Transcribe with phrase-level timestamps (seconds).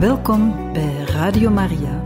[0.00, 2.02] Welkom bij Radio Maria.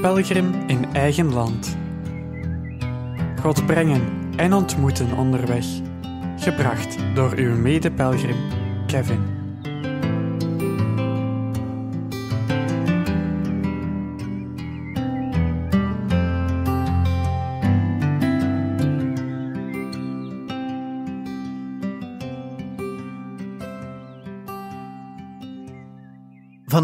[0.00, 1.76] Pelgrim in eigen land.
[3.40, 4.02] God brengen
[4.36, 5.66] en ontmoeten onderweg.
[6.36, 8.36] Gebracht door uw mede-pelgrim
[8.86, 9.41] Kevin.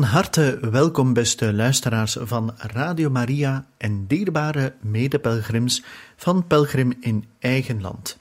[0.08, 5.82] Harte welkom, beste luisteraars van Radio Maria en dierbare medepelgrims
[6.16, 8.18] van Pelgrim in Eigen Land.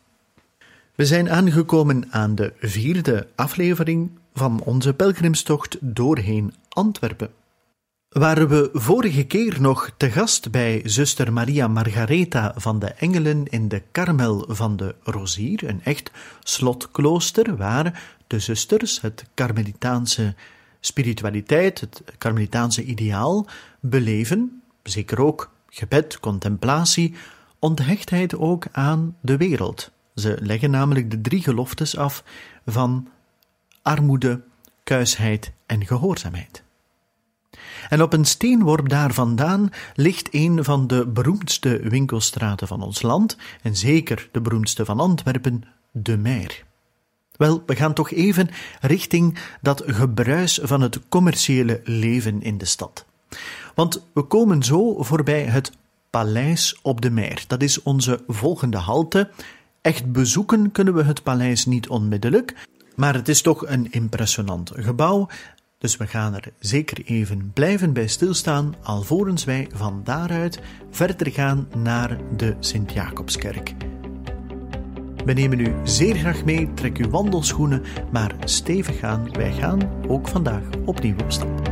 [0.96, 7.30] We zijn aangekomen aan de vierde aflevering van onze pelgrimstocht doorheen Antwerpen.
[8.10, 13.68] Waren we vorige keer nog te gast bij zuster Maria Margaretha van de Engelen in
[13.68, 16.12] de Karmel van de Rozier, een echt
[16.44, 20.36] slotklooster waar de zusters het Karmelitaanse
[20.80, 23.48] spiritualiteit, het Karmelitaanse ideaal,
[23.80, 27.14] beleven, zeker ook gebed, contemplatie,
[27.60, 29.92] onthechtheid ook aan de wereld.
[30.16, 32.24] Ze leggen namelijk de drie geloftes af
[32.66, 33.08] van
[33.82, 34.42] armoede,
[34.84, 36.64] kuisheid en gehoorzaamheid.
[37.90, 43.38] En op een steenworp daar vandaan ligt een van de beroemdste winkelstraten van ons land,
[43.62, 46.66] en zeker de beroemdste van Antwerpen, de Meer.
[47.38, 48.50] Wel, we gaan toch even
[48.82, 53.06] richting dat gebruis van het commerciële leven in de stad.
[53.76, 55.72] Want we komen zo voorbij het
[56.10, 57.44] Paleis op de Meer.
[57.48, 59.30] Dat is onze volgende halte.
[59.82, 65.28] Echt bezoeken kunnen we het paleis niet onmiddellijk, maar het is toch een impressionant gebouw.
[65.78, 70.60] Dus we gaan er zeker even blijven bij stilstaan, alvorens wij van daaruit
[70.92, 73.76] verder gaan naar de Sint-Jacobskerk.
[75.28, 79.32] We nemen u zeer graag mee, trek uw wandelschoenen, maar stevig aan.
[79.32, 81.72] Wij gaan ook vandaag opnieuw op stap.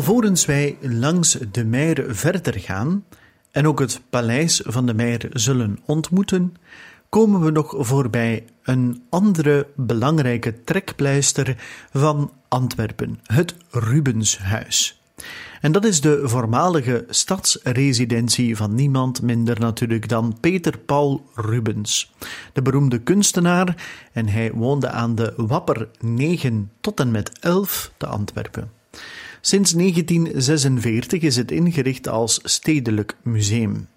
[0.00, 3.04] Alvorens wij langs de Meijer verder gaan
[3.50, 6.56] en ook het paleis van de Meijer zullen ontmoeten,
[7.08, 11.56] komen we nog voorbij een andere belangrijke trekpleister
[11.92, 15.02] van Antwerpen, het Rubenshuis.
[15.60, 22.12] En dat is de voormalige stadsresidentie van niemand minder natuurlijk dan Peter Paul Rubens,
[22.52, 23.74] de beroemde kunstenaar,
[24.12, 28.78] en hij woonde aan de Wapper 9 tot en met 11 te Antwerpen.
[29.40, 33.88] Sinds 1946 is het ingericht als stedelijk museum.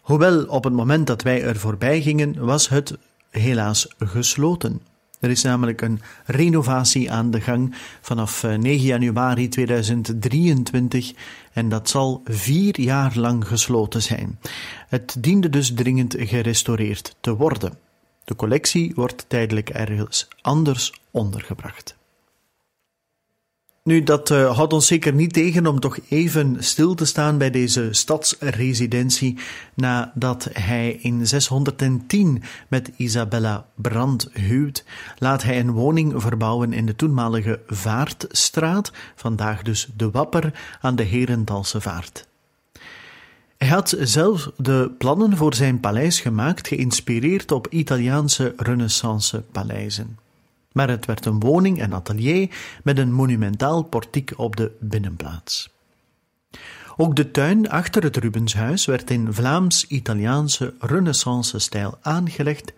[0.00, 2.98] Hoewel op het moment dat wij er voorbij gingen, was het
[3.30, 4.80] helaas gesloten.
[5.20, 11.12] Er is namelijk een renovatie aan de gang vanaf 9 eh, januari 2023
[11.52, 14.38] en dat zal vier jaar lang gesloten zijn.
[14.88, 17.78] Het diende dus dringend gerestaureerd te worden.
[18.24, 21.96] De collectie wordt tijdelijk ergens anders ondergebracht.
[23.84, 27.50] Nu, dat uh, houdt ons zeker niet tegen om toch even stil te staan bij
[27.50, 29.38] deze stadsresidentie
[29.74, 34.84] nadat hij in 610 met Isabella Brand huwt,
[35.18, 41.04] laat hij een woning verbouwen in de toenmalige Vaartstraat, vandaag dus de Wapper aan de
[41.04, 42.28] Herendalse Vaart.
[43.56, 50.21] Hij had zelf de plannen voor zijn paleis gemaakt, geïnspireerd op Italiaanse renaissance paleizen
[50.72, 52.48] maar het werd een woning en atelier
[52.82, 55.70] met een monumentaal portiek op de binnenplaats.
[56.96, 62.72] Ook de tuin achter het Rubenshuis werd in Vlaams-Italiaanse renaissance-stijl aangelegd.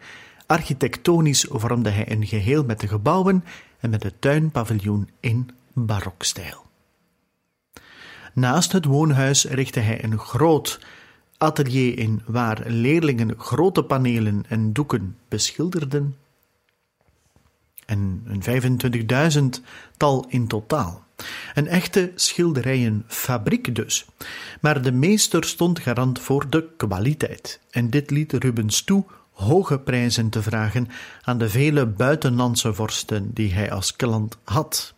[0.47, 3.45] Architectonisch vormde hij een geheel met de gebouwen
[3.81, 6.65] en met het tuinpaviljoen in barokstijl.
[8.35, 10.81] Naast het woonhuis richtte hij een groot
[11.39, 16.17] atelier in waar leerlingen grote panelen en doeken beschilderden
[17.87, 19.65] en een 25.000
[19.97, 21.05] tal in totaal.
[21.55, 24.07] Een echte schilderijenfabriek dus.
[24.61, 27.61] Maar de meester stond garant voor de kwaliteit.
[27.71, 30.89] En dit liet Rubens toe hoge prijzen te vragen
[31.23, 34.95] aan de vele buitenlandse vorsten die hij als klant had.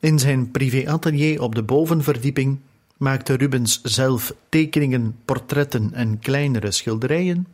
[0.00, 2.58] In zijn privéatelier op de bovenverdieping
[2.96, 7.46] maakte Rubens zelf tekeningen, portretten en kleinere schilderijen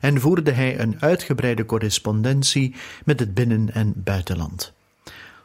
[0.00, 2.74] en voerde hij een uitgebreide correspondentie
[3.04, 4.72] met het binnen- en buitenland.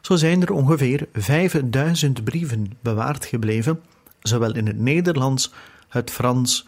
[0.00, 3.80] Zo zijn er ongeveer 5000 brieven bewaard gebleven,
[4.22, 5.52] zowel in het Nederlands,
[5.88, 6.66] het Frans,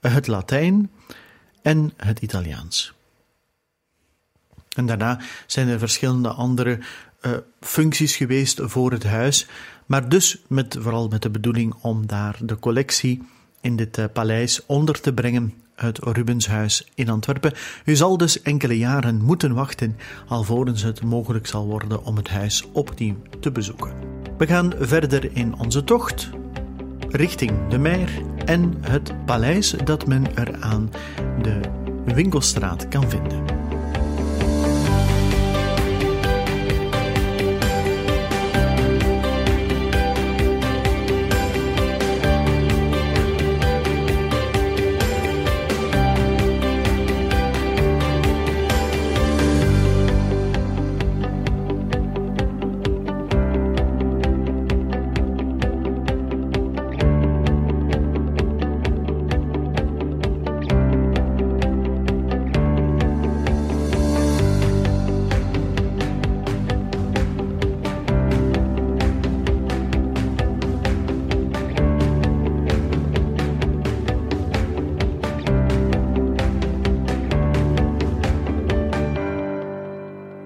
[0.00, 0.90] het Latijn
[1.62, 2.92] en het Italiaans.
[4.74, 6.78] En daarna zijn er verschillende andere
[7.20, 9.46] uh, functies geweest voor het huis,
[9.86, 13.22] maar dus met, vooral met de bedoeling om daar de collectie
[13.60, 17.52] in dit uh, paleis onder te brengen, het Rubenshuis in Antwerpen.
[17.84, 22.64] U zal dus enkele jaren moeten wachten alvorens het mogelijk zal worden om het huis
[22.72, 23.92] opnieuw te bezoeken.
[24.38, 26.30] We gaan verder in onze tocht
[27.08, 28.10] richting de Meer
[28.44, 30.90] en het paleis dat men er aan
[31.42, 31.60] de
[32.04, 33.63] Winkelstraat kan vinden.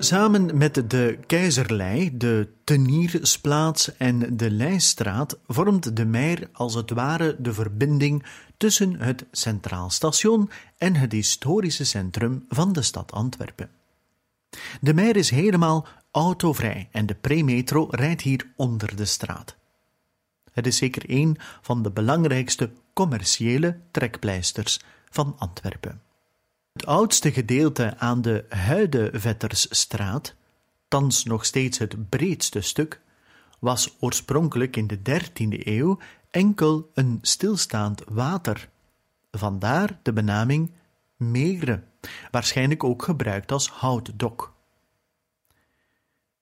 [0.08, 7.37] Samen met de Keizerlei, de Teniersplaats en de Leijstraat vormt de Meer als het ware
[7.38, 8.25] de verbinding
[8.56, 13.70] tussen het Centraal Station en het historische centrum van de stad Antwerpen.
[14.81, 19.56] De Meer is helemaal autovrij en de premetro rijdt hier onder de straat.
[20.52, 26.07] Het is zeker een van de belangrijkste commerciële trekpleisters van Antwerpen.
[26.79, 30.35] Het oudste gedeelte aan de Huidevettersstraat,
[30.89, 33.01] thans nog steeds het breedste stuk,
[33.59, 35.99] was oorspronkelijk in de dertiende eeuw
[36.31, 38.69] enkel een stilstaand water.
[39.31, 40.73] Vandaar de benaming
[41.17, 41.83] Megre,
[42.31, 44.55] waarschijnlijk ook gebruikt als houtdok.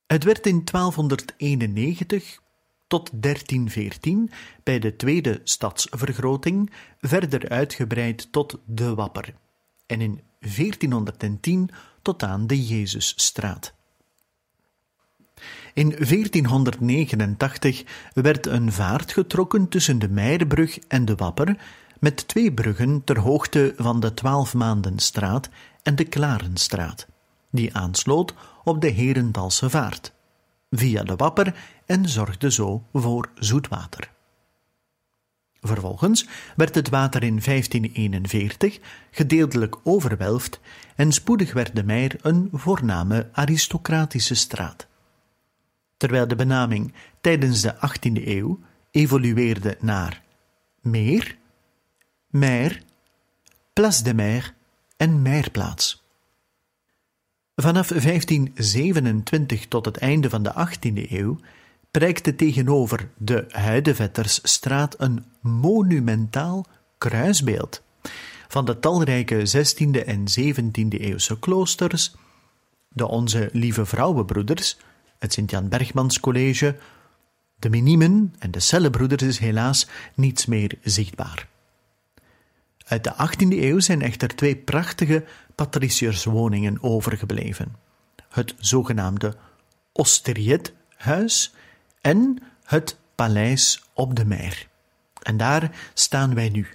[0.07, 2.41] Het werd in 1291
[2.87, 4.31] tot 1314
[4.63, 9.35] bij de tweede stadsvergroting verder uitgebreid tot de Wapper
[9.87, 11.71] en in 1410
[12.03, 13.75] tot aan de Jezusstraat.
[15.75, 21.57] In 1489 werd een vaart getrokken tussen de Meijerbrug en de Wapper,
[22.01, 25.49] met twee bruggen ter hoogte van de Twaalfmaandenstraat
[25.83, 27.07] en de Klarenstraat,
[27.51, 28.35] die aansloot
[28.65, 30.13] op de Herendalse vaart,
[30.71, 31.55] via de Wapper
[31.87, 34.15] en zorgde zo voor zoetwater.
[35.67, 36.27] Vervolgens
[36.57, 38.79] werd het water in 1541
[39.11, 40.61] gedeeltelijk overwelfd
[40.97, 44.87] en spoedig werd de Meijer een voorname aristocratische straat.
[45.97, 50.23] Terwijl de benaming tijdens de 18e eeuw evolueerde naar
[50.81, 51.37] Meer,
[52.27, 52.83] Meer,
[53.73, 54.55] Place de Mer
[54.97, 56.05] en Meierplaats.
[57.55, 61.39] Vanaf 1527 tot het einde van de 18e eeuw
[61.97, 66.67] prijkte tegenover de Huidevettersstraat een monumentaal
[66.99, 67.83] kruisbeeld
[68.49, 72.15] van de talrijke 16e en 17e eeuwse kloosters,
[72.89, 74.77] de Onze Lieve Vrouwenbroeders,
[75.19, 76.77] het Sint-Jan Bergmans College,
[77.59, 81.49] de Minimen en de Cellebroeders is helaas niets meer zichtbaar.
[82.87, 85.25] Uit de 18e eeuw zijn echter twee prachtige
[85.55, 87.77] patriciërswoningen overgebleven.
[88.29, 89.37] Het zogenaamde
[89.93, 91.55] Osteriethuis
[92.07, 94.69] en het paleis op de Meer.
[95.23, 96.67] En daar staan wij nu.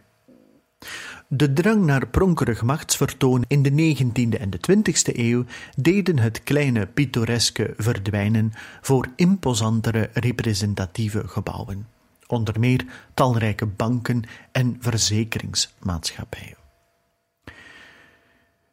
[1.27, 5.45] De drang naar pronkerig machtsvertoon in de 19e en de 20e eeuw
[5.75, 11.87] deden het kleine pittoreske verdwijnen voor imposantere representatieve gebouwen,
[12.27, 16.57] onder meer talrijke banken en verzekeringsmaatschappijen.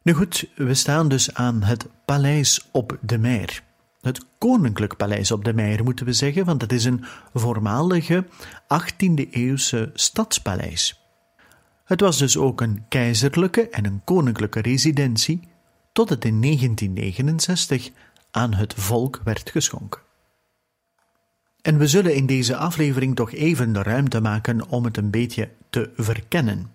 [0.01, 3.67] Nu goed, we staan dus aan het paleis op de Meer.
[4.01, 7.03] Het Koninklijk Paleis op de Meijer moeten we zeggen, want het is een
[7.33, 8.25] voormalige
[8.61, 11.03] 18e-eeuwse stadspaleis.
[11.83, 15.39] Het was dus ook een keizerlijke en een koninklijke residentie,
[15.91, 17.89] tot het in 1969
[18.31, 20.01] aan het volk werd geschonken.
[21.61, 25.49] En we zullen in deze aflevering toch even de ruimte maken om het een beetje
[25.69, 26.71] te verkennen.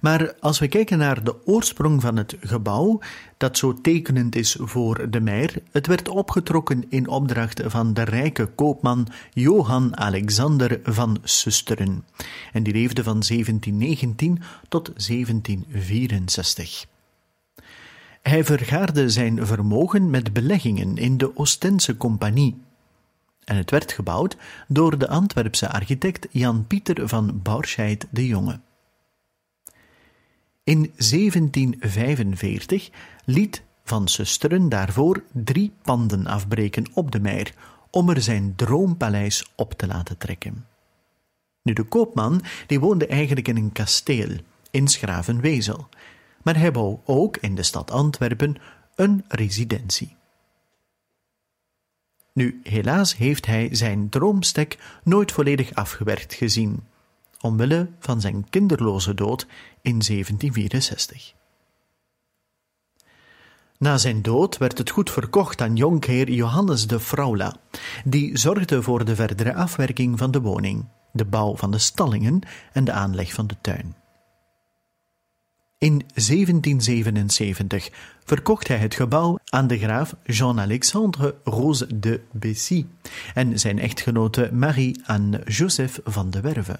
[0.00, 3.00] Maar als we kijken naar de oorsprong van het gebouw,
[3.36, 8.46] dat zo tekenend is voor de Meijer, het werd opgetrokken in opdracht van de rijke
[8.46, 12.04] koopman Johan Alexander van Susteren.
[12.52, 16.86] En die leefde van 1719 tot 1764.
[18.22, 22.62] Hij vergaarde zijn vermogen met beleggingen in de Oostense Compagnie.
[23.44, 24.36] En het werd gebouwd
[24.68, 28.60] door de Antwerpse architect Jan Pieter van Bourscheid de Jonge.
[30.68, 32.90] In 1745
[33.24, 37.54] liet Van Susteren daarvoor drie panden afbreken op de Meijer
[37.90, 40.66] om er zijn droompaleis op te laten trekken.
[41.62, 44.36] Nu, de koopman die woonde eigenlijk in een kasteel
[44.70, 45.88] in Schravenwezel,
[46.42, 48.56] maar hij wou ook in de stad Antwerpen
[48.94, 50.16] een residentie.
[52.32, 56.82] Nu, helaas heeft hij zijn droomstek nooit volledig afgewerkt gezien,
[57.40, 59.46] omwille van zijn kinderloze dood
[59.82, 61.36] in 1764.
[63.78, 67.56] Na zijn dood werd het goed verkocht aan jonkheer Johannes de Fraula,
[68.04, 72.40] die zorgde voor de verdere afwerking van de woning, de bouw van de stallingen
[72.72, 73.96] en de aanleg van de tuin.
[75.78, 77.90] In 1777
[78.24, 82.86] verkocht hij het gebouw aan de graaf Jean-Alexandre Rose de Bessy
[83.34, 86.78] en zijn echtgenote Marie-Anne Joseph van de Werve.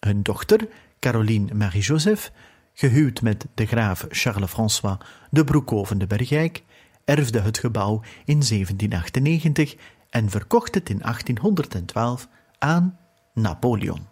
[0.00, 2.32] Hun dochter, Caroline Marie-Joseph,
[2.74, 4.98] gehuwd met de graaf Charles-François
[5.30, 6.62] de Broekhoven de Bergijk,
[7.04, 9.76] erfde het gebouw in 1798
[10.10, 12.28] en verkocht het in 1812
[12.58, 12.98] aan
[13.34, 14.08] Napoleon.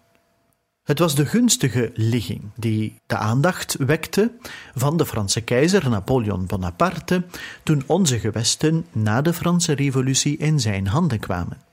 [0.82, 4.32] Het was de gunstige ligging die de aandacht wekte
[4.74, 7.24] van de Franse keizer Napoleon Bonaparte
[7.62, 11.67] toen onze gewesten na de Franse Revolutie in zijn handen kwamen.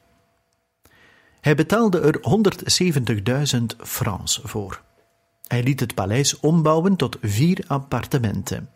[1.46, 2.20] Hij betaalde er
[3.60, 4.82] 170.000 francs voor.
[5.48, 8.70] Hij liet het paleis ombouwen tot vier appartementen: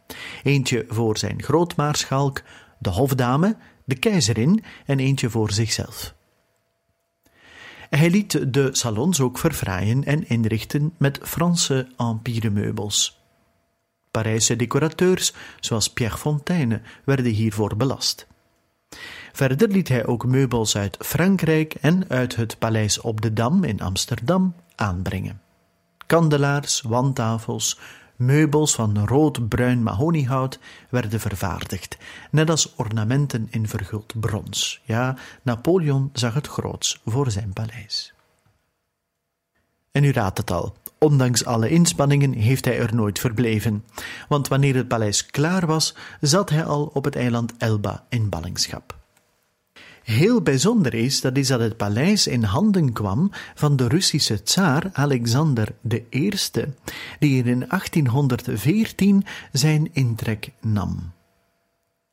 [0.43, 2.41] eentje voor zijn grootmaarschalk,
[2.79, 6.13] de hofdame, de keizerin en eentje voor zichzelf.
[7.89, 13.21] Hij liet de salons ook verfraaien en inrichten met Franse empire-meubels.
[14.11, 18.27] Parijse decorateurs, zoals Pierre Fontaine, werden hiervoor belast.
[19.39, 23.81] Verder liet hij ook meubels uit Frankrijk en uit het paleis op de Dam in
[23.81, 25.41] Amsterdam aanbrengen.
[26.05, 27.79] Kandelaars, wandtafels,
[28.15, 31.97] meubels van rood-bruin mahoniehout werden vervaardigd,
[32.31, 34.81] net als ornamenten in verguld brons.
[34.83, 38.13] Ja, Napoleon zag het groots voor zijn paleis.
[39.91, 43.85] En u raadt het al, ondanks alle inspanningen heeft hij er nooit verbleven,
[44.27, 48.98] want wanneer het paleis klaar was, zat hij al op het eiland Elba in ballingschap.
[50.03, 54.89] Heel bijzonder is, dat is dat het paleis in handen kwam van de Russische tsaar
[54.93, 55.75] Alexander
[56.09, 56.31] I,
[57.19, 61.11] die in 1814 zijn intrek nam.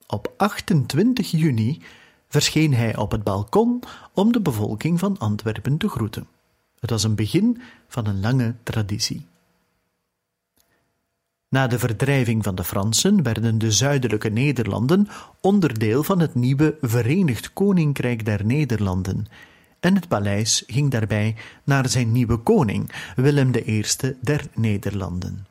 [0.06, 1.82] Op 28 juni
[2.28, 6.26] verscheen hij op het balkon om de bevolking van Antwerpen te groeten.
[6.80, 9.26] Het was een begin van een lange traditie.
[11.48, 15.08] Na de verdrijving van de Fransen werden de zuidelijke Nederlanden
[15.40, 19.26] onderdeel van het nieuwe Verenigd Koninkrijk der Nederlanden,
[19.80, 23.84] en het paleis ging daarbij naar zijn nieuwe koning, Willem I
[24.20, 25.46] der Nederlanden.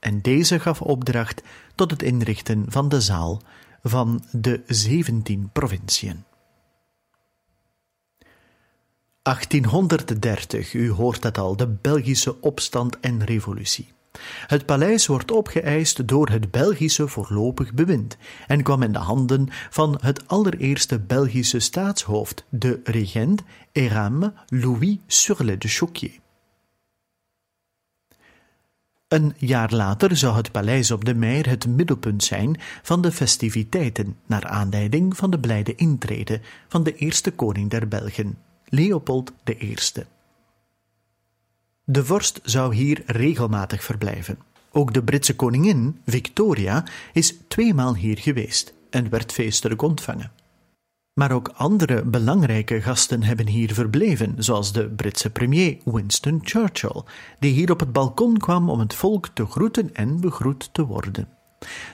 [0.00, 1.42] En deze gaf opdracht
[1.74, 3.42] tot het inrichten van de zaal
[3.82, 6.24] van de zeventien provinciën.
[9.22, 13.92] 1830, u hoort het al, de Belgische opstand en revolutie.
[14.46, 18.16] Het paleis wordt opgeëist door het Belgische voorlopig bewind
[18.46, 23.42] en kwam in de handen van het allereerste Belgische staatshoofd, de regent
[23.72, 26.20] Erame Louis Surlet de Choquier.
[29.08, 34.16] Een jaar later zou het paleis op de Meijer het middelpunt zijn van de festiviteiten,
[34.26, 39.76] naar aanleiding van de blijde intrede van de eerste koning der Belgen, Leopold I.
[41.84, 44.38] De vorst zou hier regelmatig verblijven.
[44.72, 50.32] Ook de Britse koningin, Victoria, is tweemaal hier geweest en werd feestelijk ontvangen.
[51.14, 57.02] Maar ook andere belangrijke gasten hebben hier verbleven, zoals de Britse premier Winston Churchill,
[57.38, 61.28] die hier op het balkon kwam om het volk te groeten en begroet te worden.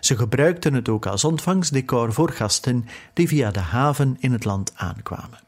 [0.00, 4.72] Ze gebruikten het ook als ontvangstdecor voor gasten die via de haven in het land
[4.74, 5.47] aankwamen.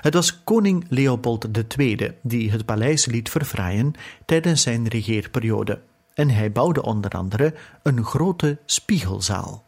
[0.00, 1.46] Het was koning Leopold
[1.78, 3.92] II die het paleis liet verfraaien
[4.24, 5.80] tijdens zijn regeerperiode,
[6.14, 9.64] en hij bouwde onder andere een grote spiegelzaal.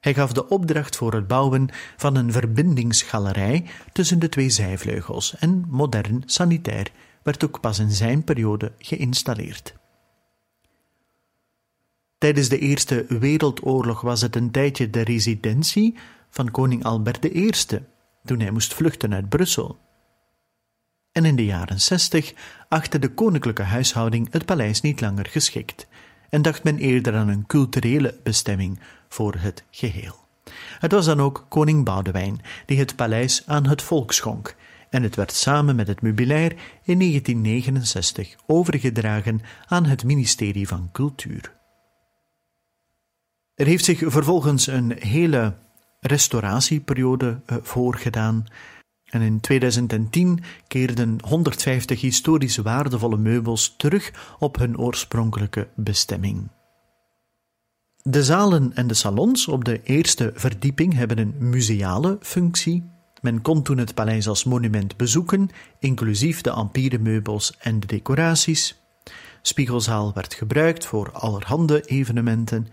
[0.00, 5.64] Hij gaf de opdracht voor het bouwen van een verbindingsgalerij tussen de twee zijvleugels en
[5.68, 6.90] modern sanitair
[7.22, 9.74] werd ook pas in zijn periode geïnstalleerd.
[12.18, 15.94] Tijdens de Eerste Wereldoorlog was het een tijdje de residentie
[16.30, 17.50] van koning Albert I,
[18.24, 19.78] toen hij moest vluchten uit Brussel.
[21.12, 22.34] En in de jaren zestig
[22.68, 25.86] achtte de koninklijke huishouding het paleis niet langer geschikt
[26.30, 30.20] en dacht men eerder aan een culturele bestemming voor het geheel.
[30.78, 34.56] Het was dan ook koning Boudewijn die het paleis aan het volk schonk
[34.90, 36.50] en het werd samen met het meubilair
[36.82, 41.56] in 1969 overgedragen aan het ministerie van Cultuur.
[43.54, 45.54] Er heeft zich vervolgens een hele
[46.02, 48.46] restauratieperiode uh, voorgedaan.
[49.04, 56.48] En in 2010 keerden 150 historisch waardevolle meubels terug op hun oorspronkelijke bestemming.
[58.02, 62.90] De zalen en de salons op de eerste verdieping hebben een museale functie.
[63.20, 68.80] Men kon toen het paleis als monument bezoeken, inclusief de empire-meubels en de decoraties.
[69.42, 72.68] Spiegelzaal werd gebruikt voor allerhande evenementen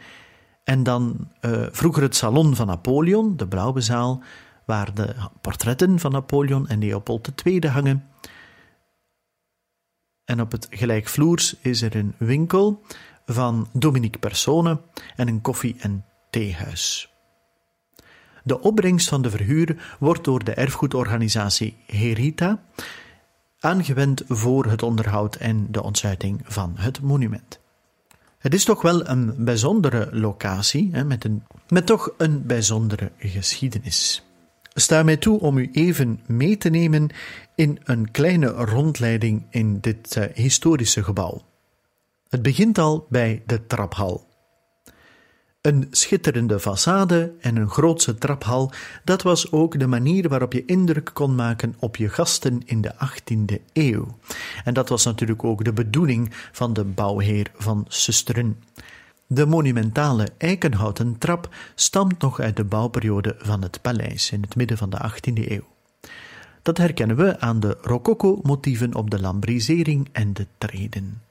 [0.63, 4.23] en dan uh, vroeger het salon van Napoleon, de Blauwe Zaal,
[4.65, 8.09] waar de portretten van Napoleon en Leopold II hangen.
[10.25, 12.81] En op het gelijkvloers is er een winkel
[13.25, 14.81] van Dominique Persone
[15.15, 17.13] en een koffie- en theehuis.
[18.43, 22.63] De opbrengst van de verhuur wordt door de erfgoedorganisatie Herita
[23.59, 27.59] aangewend voor het onderhoud en de ontsluiting van het monument.
[28.39, 34.23] Het is toch wel een bijzondere locatie, hè, met, een, met toch een bijzondere geschiedenis.
[34.73, 37.09] Sta mij toe om u even mee te nemen
[37.55, 41.41] in een kleine rondleiding in dit uh, historische gebouw.
[42.29, 44.27] Het begint al bij de traphal.
[45.61, 48.71] Een schitterende façade en een grootse traphal,
[49.03, 52.93] dat was ook de manier waarop je indruk kon maken op je gasten in de
[52.93, 54.17] 18e eeuw.
[54.63, 58.63] En dat was natuurlijk ook de bedoeling van de bouwheer van Susteren.
[59.27, 64.77] De monumentale eikenhouten trap stamt nog uit de bouwperiode van het paleis in het midden
[64.77, 65.67] van de 18e eeuw.
[66.61, 71.21] Dat herkennen we aan de rococo-motieven op de lambrisering en de treden.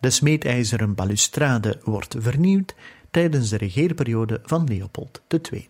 [0.00, 2.74] De smeedijzeren balustrade wordt vernieuwd
[3.10, 5.66] tijdens de regeerperiode van Leopold II.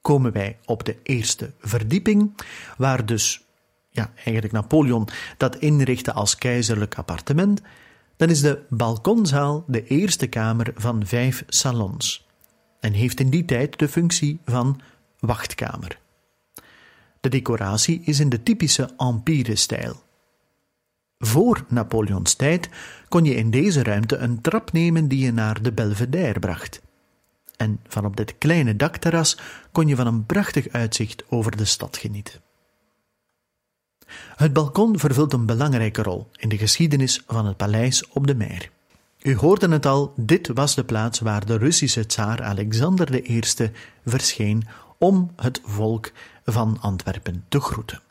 [0.00, 2.34] Komen wij op de eerste verdieping,
[2.76, 3.44] waar dus
[3.90, 7.62] ja, eigenlijk Napoleon dat inrichtte als keizerlijk appartement,
[8.16, 12.26] dan is de balkonzaal de eerste kamer van vijf salons
[12.80, 14.80] en heeft in die tijd de functie van
[15.18, 15.98] wachtkamer.
[17.20, 20.02] De decoratie is in de typische empire-stijl.
[21.26, 22.68] Voor Napoleons tijd
[23.08, 26.80] kon je in deze ruimte een trap nemen die je naar de Belvedere bracht.
[27.56, 29.38] En van op dit kleine dakterras
[29.72, 32.40] kon je van een prachtig uitzicht over de stad genieten.
[34.36, 38.70] Het balkon vervult een belangrijke rol in de geschiedenis van het paleis op de Meer.
[39.22, 43.40] U hoorde het al, dit was de plaats waar de Russische tsaar Alexander I
[44.04, 44.66] verscheen
[44.98, 46.12] om het volk
[46.44, 48.03] van Antwerpen te groeten.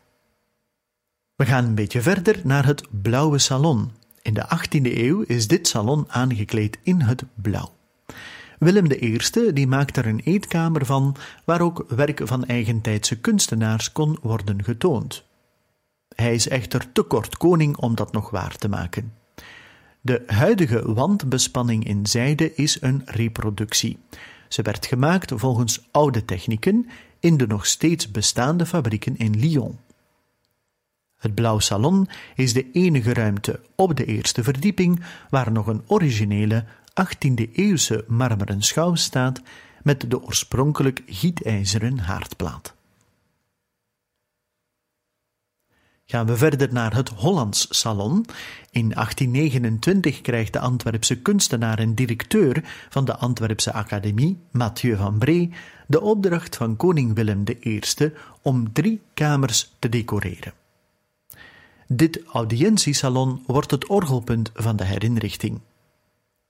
[1.43, 3.91] We gaan een beetje verder naar het Blauwe Salon.
[4.21, 7.73] In de 18e eeuw is dit salon aangekleed in het blauw.
[8.60, 9.19] Willem I
[9.53, 15.23] die maakte er een eetkamer van, waar ook werk van eigentijdse kunstenaars kon worden getoond.
[16.15, 19.13] Hij is echter te kort koning om dat nog waar te maken.
[20.01, 23.97] De huidige wandbespanning in zijde is een reproductie.
[24.47, 29.79] Ze werd gemaakt volgens oude technieken in de nog steeds bestaande fabrieken in Lyon.
[31.23, 36.65] Het Blauw Salon is de enige ruimte op de eerste verdieping waar nog een originele
[36.89, 39.41] 18e-eeuwse marmeren schouw staat
[39.83, 42.75] met de oorspronkelijk gietijzeren haardplaat.
[46.05, 48.25] Gaan we verder naar het Hollands Salon.
[48.71, 55.53] In 1829 krijgt de Antwerpse kunstenaar en directeur van de Antwerpse Academie, Mathieu van Bree,
[55.88, 57.81] de opdracht van koning Willem I
[58.41, 60.62] om drie kamers te decoreren.
[61.95, 65.60] Dit audiëntiesalon wordt het orgelpunt van de herinrichting.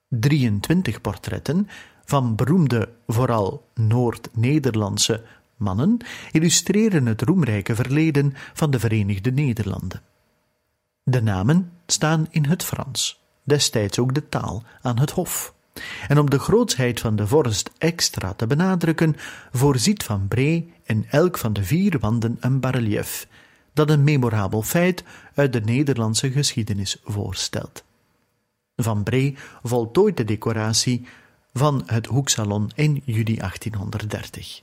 [0.07, 1.67] 23 portretten
[2.05, 5.23] van beroemde, vooral Noord-Nederlandse
[5.55, 5.97] mannen
[6.31, 10.01] illustreren het roemrijke verleden van de Verenigde Nederlanden.
[11.03, 15.53] De namen staan in het Frans, destijds ook de taal aan het Hof.
[16.07, 19.15] En om de grootsheid van de vorst extra te benadrukken,
[19.51, 23.27] voorziet Van Bree in elk van de vier wanden een barrelief,
[23.73, 27.83] dat een memorabel feit uit de Nederlandse geschiedenis voorstelt.
[28.75, 31.07] Van Bree voltooit de decoratie
[31.53, 34.61] van het Hoeksalon in juli 1830.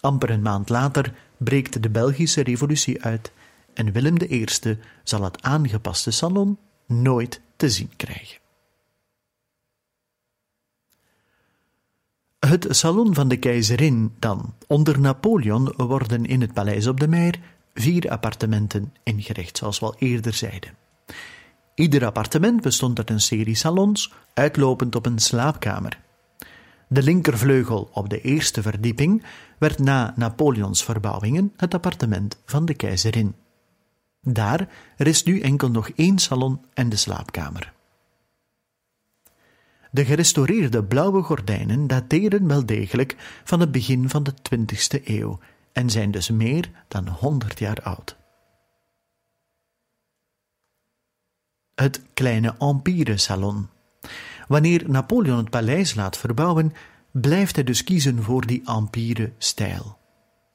[0.00, 3.32] Amper een maand later breekt de Belgische Revolutie uit
[3.74, 4.46] en Willem I
[5.04, 8.38] zal het aangepaste salon nooit te zien krijgen.
[12.38, 14.54] Het salon van de keizerin dan.
[14.66, 17.38] Onder Napoleon worden in het paleis op de Meer
[17.80, 20.70] vier appartementen ingericht, zoals we al eerder zeiden.
[21.74, 26.00] Ieder appartement bestond uit een serie salons, uitlopend op een slaapkamer.
[26.88, 29.24] De linkervleugel op de eerste verdieping
[29.58, 33.34] werd na Napoleons verbouwingen het appartement van de keizerin.
[34.20, 37.72] Daar is nu enkel nog één salon en de slaapkamer.
[39.90, 45.38] De gerestaureerde blauwe gordijnen dateren wel degelijk van het begin van de 20e eeuw
[45.78, 48.16] en zijn dus meer dan 100 jaar oud.
[51.74, 53.68] Het kleine Empire Salon.
[54.48, 56.72] Wanneer Napoleon het paleis laat verbouwen,
[57.10, 59.98] blijft hij dus kiezen voor die Empire-stijl.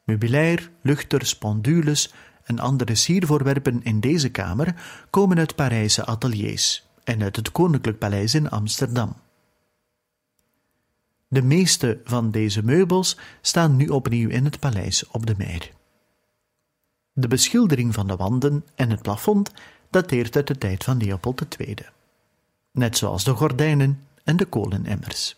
[0.04, 4.76] Meubilair, luchters, pendules en andere siervoorwerpen in deze kamer
[5.10, 9.16] komen uit Parijse ateliers en uit het Koninklijk Paleis in Amsterdam.
[11.34, 15.72] De meeste van deze meubels staan nu opnieuw in het paleis op de Meer.
[17.14, 19.52] De beschildering van de wanden en het plafond
[19.90, 21.76] dateert uit de tijd van Leopold II,
[22.72, 25.36] net zoals de gordijnen en de kolenemmers.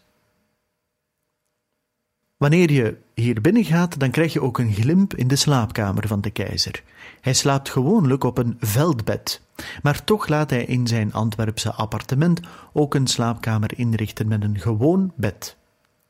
[2.37, 6.21] Wanneer je hier binnen gaat, dan krijg je ook een glimp in de slaapkamer van
[6.21, 6.83] de keizer.
[7.21, 9.41] Hij slaapt gewoonlijk op een veldbed,
[9.81, 12.39] maar toch laat hij in zijn Antwerpse appartement
[12.73, 15.57] ook een slaapkamer inrichten met een gewoon bed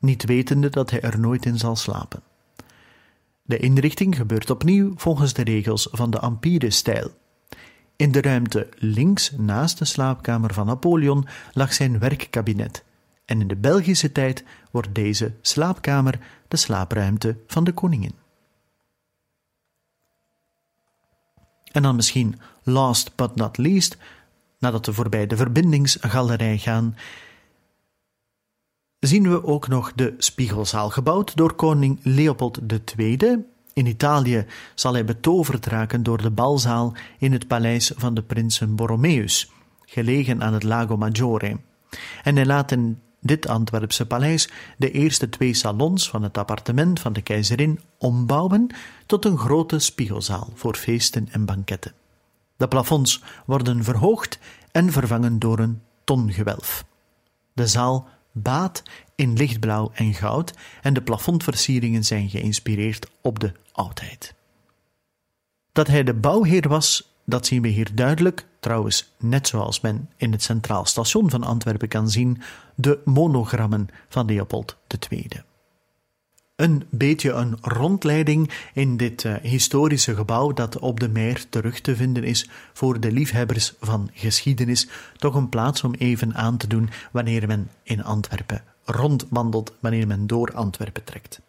[0.06, 2.24] niet wetende dat hij er nooit in zal slapen.
[3.44, 7.12] De inrichting gebeurt opnieuw volgens de regels van de Empire-stijl.
[7.96, 12.84] In de ruimte links naast de slaapkamer van Napoleon lag zijn werkkabinet,
[13.26, 18.14] en in de Belgische tijd wordt deze slaapkamer de slaapruimte van de koningin.
[21.72, 23.98] En dan misschien last but not least,
[24.60, 26.96] nadat we voorbij de verbindingsgalerij gaan,
[29.00, 32.60] zien we ook nog de Spiegelzaal, gebouwd door koning Leopold
[32.98, 33.46] II.
[33.74, 38.76] In Italië zal hij betoverd raken door de balzaal in het paleis van de prinsen
[38.76, 39.52] Borromeus,
[39.86, 41.60] gelegen aan het Lago Maggiore.
[42.24, 47.14] En hij laat in dit Antwerpse paleis de eerste twee salons van het appartement van
[47.14, 48.68] de keizerin ombouwen
[49.06, 51.94] tot een grote spiegelzaal voor feesten en banketten.
[52.58, 54.40] De plafonds worden verhoogd
[54.72, 56.86] en vervangen door een tongewelf.
[57.54, 58.84] De zaal baat
[59.16, 64.34] in lichtblauw en goud en de plafondversieringen zijn geïnspireerd op de oudheid.
[65.72, 70.32] Dat hij de bouwheer was, dat zien we hier duidelijk, trouwens net zoals men in
[70.32, 72.42] het Centraal Station van Antwerpen kan zien,
[72.76, 74.78] de monogrammen van Leopold
[75.10, 75.28] II
[76.56, 81.96] een beetje een rondleiding in dit uh, historische gebouw dat op de Meer terug te
[81.96, 84.88] vinden is voor de liefhebbers van geschiedenis.
[85.18, 90.28] Toch een plaats om even aan te doen wanneer men in Antwerpen rondwandelt, wanneer men
[90.28, 91.42] door Antwerpen trekt.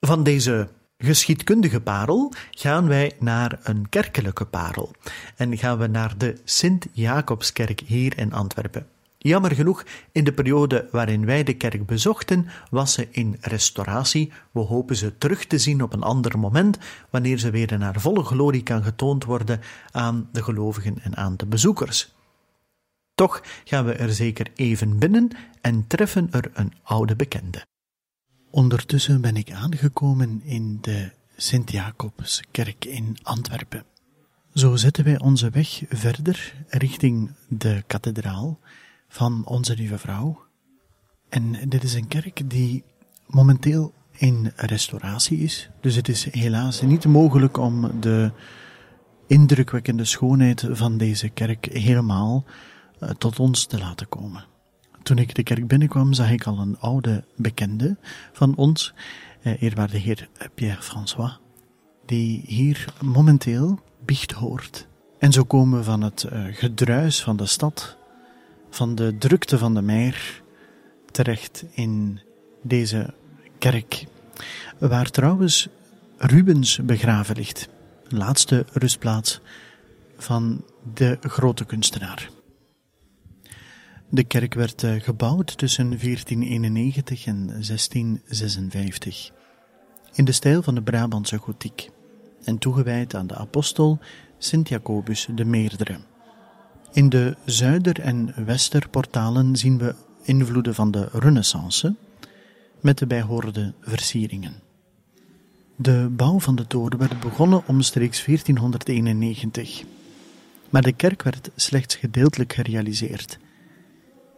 [0.00, 0.68] Van deze
[0.98, 4.90] geschiedkundige parel gaan wij naar een kerkelijke parel
[5.36, 8.86] en gaan we naar de Sint-Jacobskerk hier in Antwerpen.
[9.26, 14.32] Jammer genoeg, in de periode waarin wij de kerk bezochten, was ze in restauratie.
[14.52, 16.78] We hopen ze terug te zien op een ander moment,
[17.10, 19.60] wanneer ze weer in haar volle glorie kan getoond worden
[19.90, 22.14] aan de gelovigen en aan de bezoekers.
[23.14, 25.28] Toch gaan we er zeker even binnen
[25.60, 27.66] en treffen er een oude bekende.
[28.50, 33.84] Ondertussen ben ik aangekomen in de Sint-Jacobskerk in Antwerpen.
[34.56, 38.58] Zo zetten wij onze weg verder richting de kathedraal
[39.08, 40.44] van Onze Lieve Vrouw.
[41.28, 42.84] En dit is een kerk die
[43.26, 45.70] momenteel in restauratie is.
[45.80, 48.30] Dus het is helaas niet mogelijk om de
[49.26, 52.44] indrukwekkende schoonheid van deze kerk helemaal
[52.98, 54.44] eh, tot ons te laten komen.
[55.02, 57.96] Toen ik de kerk binnenkwam, zag ik al een oude bekende
[58.32, 58.94] van ons,
[59.42, 61.38] eh, eerwaarde heer Pierre François,
[62.06, 64.88] die hier momenteel biecht hoort.
[65.18, 67.95] En zo komen we van het uh, gedruis van de stad
[68.76, 70.42] van de drukte van de meer
[71.10, 72.20] terecht in
[72.62, 73.14] deze
[73.58, 74.04] kerk,
[74.78, 75.68] waar trouwens
[76.16, 77.68] Rubens begraven ligt,
[78.08, 79.40] laatste rustplaats
[80.16, 82.30] van de grote kunstenaar.
[84.08, 89.30] De kerk werd eh, gebouwd tussen 1491 en 1656
[90.12, 91.90] in de stijl van de Brabantse gotiek
[92.44, 93.98] en toegewijd aan de apostel
[94.38, 95.98] Sint Jacobus de Meerdere.
[96.92, 101.94] In de zuider- en westerportalen zien we invloeden van de Renaissance,
[102.80, 104.54] met de bijhorende versieringen.
[105.76, 109.82] De bouw van de toren werd begonnen omstreeks 1491,
[110.70, 113.38] maar de kerk werd slechts gedeeltelijk gerealiseerd.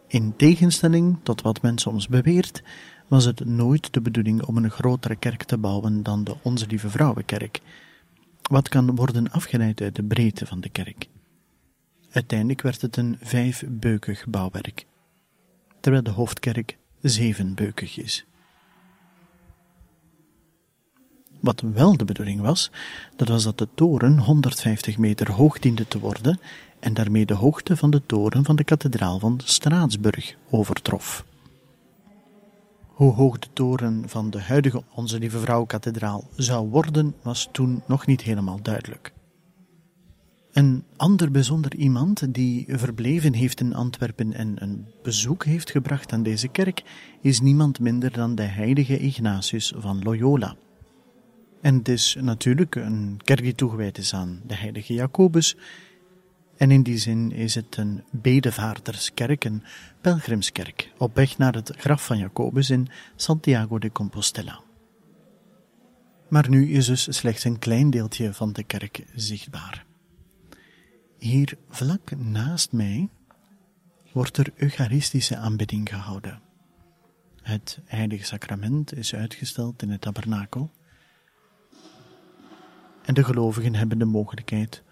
[0.07, 2.63] In tegenstelling tot wat men soms beweert,
[3.07, 6.89] was het nooit de bedoeling om een grotere kerk te bouwen dan de Onze Lieve
[6.89, 7.61] Vrouwenkerk,
[8.41, 11.07] wat kan worden afgeleid uit de breedte van de kerk.
[12.11, 14.85] Uiteindelijk werd het een vijfbeukig bouwwerk,
[15.79, 18.25] terwijl de hoofdkerk zevenbeukig is.
[21.39, 22.71] Wat wel de bedoeling was,
[23.15, 26.39] dat was dat de toren 150 meter hoog diende te worden
[26.79, 31.25] en daarmee de hoogte van de toren van de kathedraal van Straatsburg overtrof.
[32.87, 37.81] Hoe hoog de toren van de huidige Onze Lieve Vrouw kathedraal zou worden, was toen
[37.87, 39.13] nog niet helemaal duidelijk.
[40.59, 46.23] Een ander bijzonder iemand die verbleven heeft in Antwerpen en een bezoek heeft gebracht aan
[46.23, 46.83] deze kerk,
[47.21, 50.55] is niemand minder dan de heilige Ignatius van Loyola.
[51.61, 55.55] En het is natuurlijk een kerk die toegewijd is aan de heilige Jacobus,
[56.57, 59.63] en in die zin is het een bedevaarderskerk, een
[60.01, 64.61] pelgrimskerk, op weg naar het graf van Jacobus in Santiago de Compostela.
[66.29, 69.87] Maar nu is dus slechts een klein deeltje van de kerk zichtbaar.
[71.19, 73.09] Hier vlak naast mij
[74.11, 76.41] wordt er eucharistische aanbidding gehouden.
[77.41, 80.71] Het heilige sacrament is uitgesteld in het tabernakel.
[83.05, 84.83] En de gelovigen hebben de mogelijkheid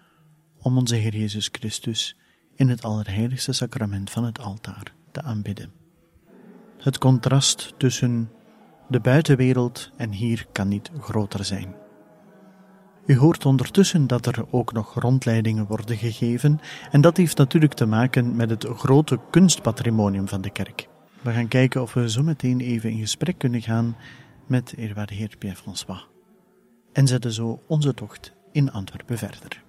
[0.62, 2.16] om onze Heer Jezus Christus
[2.56, 5.72] in het allerheiligste sacrament van het altaar te aanbidden.
[6.78, 8.32] Het contrast tussen
[8.90, 11.87] de buitenwereld en hier kan niet groter zijn.
[13.08, 16.60] U hoort ondertussen dat er ook nog rondleidingen worden gegeven,
[16.92, 20.88] en dat heeft natuurlijk te maken met het grote kunstpatrimonium van de kerk.
[21.22, 23.96] We gaan kijken of we zo meteen even in gesprek kunnen gaan
[24.46, 26.08] met eerwaarde heer Pierre-François.
[26.94, 29.66] En zetten zo onze tocht in Antwerpen verder.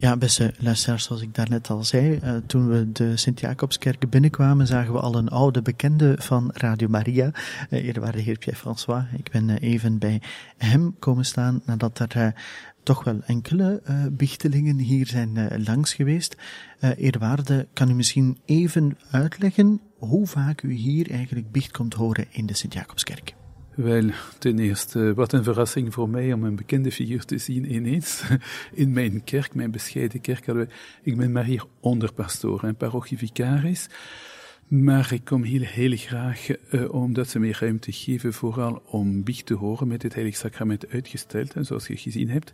[0.00, 4.92] Ja, beste luisteraars, zoals ik daarnet al zei, uh, toen we de Sint-Jacobskerk binnenkwamen, zagen
[4.92, 7.30] we al een oude bekende van Radio Maria,
[7.70, 9.04] uh, eerwaarde heer Pierre-François.
[9.16, 10.22] Ik ben uh, even bij
[10.56, 12.34] hem komen staan nadat er
[12.82, 13.82] toch wel enkele
[14.12, 16.36] bichtelingen hier zijn langs geweest.
[16.80, 22.46] eerwaarde, kan u misschien even uitleggen hoe vaak u hier eigenlijk bicht komt horen in
[22.46, 23.34] de Sint-Jacobskerk?
[23.78, 28.22] Wel, ten eerste, wat een verrassing voor mij om een bekende figuur te zien ineens.
[28.72, 30.46] In mijn kerk, mijn bescheiden kerk.
[31.02, 33.88] Ik ben maar hier onderpastoor en parochievicaris.
[34.68, 39.46] Maar ik kom hier heel graag uh, omdat ze meer ruimte geven, vooral om biecht
[39.46, 42.52] te horen met het Heilig Sacrament uitgesteld, en zoals je gezien hebt.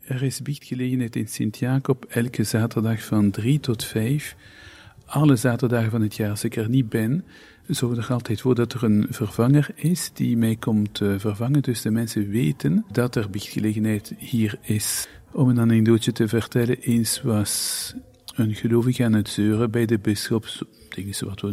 [0.00, 4.36] Er is biechtgelegenheid in Sint-Jacob elke zaterdag van drie tot vijf.
[5.06, 7.24] Alle zaterdagen van het jaar, als ik er niet ben,
[7.66, 11.62] zorg er altijd voor dat er een vervanger is die mij komt uh, vervangen.
[11.62, 15.08] Dus de mensen weten dat er biechtgelegenheid hier is.
[15.32, 17.94] Om een anekdootje te vertellen, eens was
[18.34, 20.46] een gelovige aan het zeuren bij de bisschop.
[20.88, 21.52] Dingen wat we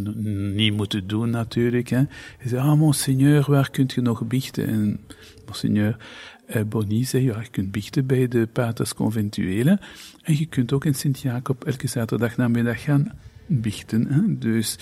[0.55, 1.89] niet moeten doen natuurlijk.
[1.89, 2.03] Hè.
[2.37, 4.67] Hij zei, ah monseigneur, waar kunt je nog biechten?
[4.67, 4.99] En
[5.45, 5.97] monseigneur
[6.45, 9.79] eh, Bonny zei, ja, je kunt biechten bij de paters conventuelen.
[10.21, 13.11] En je kunt ook in Sint-Jacob elke zaterdag namiddag gaan
[13.51, 14.07] biechten.
[14.07, 14.37] Hè.
[14.37, 14.77] Dus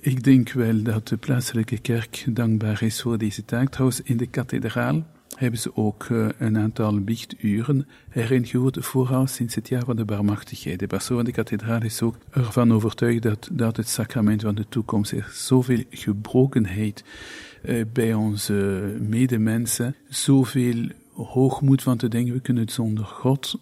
[0.00, 3.68] ik denk wel dat de plaatselijke kerk dankbaar is voor deze taak.
[3.68, 5.06] Trouwens, in de kathedraal
[5.36, 10.04] hebben ze ook uh, een aantal biechturen erin gehoord, vooral sinds het jaar van de
[10.04, 10.78] barmachtigheid.
[10.78, 14.66] De pastoor van de kathedraal is ook ervan overtuigd dat, dat het sacrament van de
[14.68, 17.04] toekomst er zoveel gebrokenheid
[17.64, 18.54] uh, bij onze
[19.00, 23.60] medemensen, zoveel hoogmoed van te denken, we kunnen het zonder God,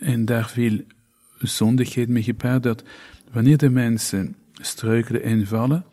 [0.00, 0.80] en daar veel
[1.38, 2.82] zondigheid mee gepaard, dat
[3.32, 5.84] wanneer de mensen struikelen en vallen,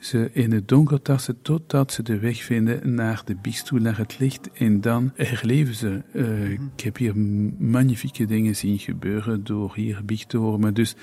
[0.00, 4.18] ze in het donker tasten totdat ze de weg vinden naar de biechtstoel, naar het
[4.18, 6.02] licht, en dan herleven ze.
[6.12, 7.16] Uh, ik heb hier
[7.58, 10.94] magnifieke dingen zien gebeuren door hier biecht te horen, maar dus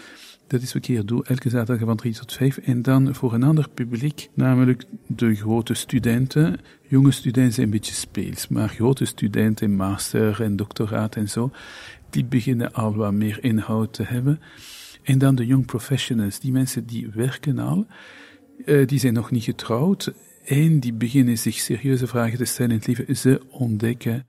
[0.47, 2.57] dat is wat ik hier doe, elke zaterdag van 3 tot 5.
[2.57, 6.59] En dan voor een ander publiek, namelijk de grote studenten.
[6.87, 11.51] Jonge studenten zijn een beetje speels, maar grote studenten, master en doctoraat en zo,
[12.09, 14.39] die beginnen al wat meer inhoud te hebben.
[15.03, 17.85] En dan de young professionals, die mensen die werken al,
[18.65, 20.13] uh, die zijn nog niet getrouwd
[20.43, 23.17] en die beginnen zich serieuze vragen te stellen in het leven.
[23.17, 24.25] Ze ontdekken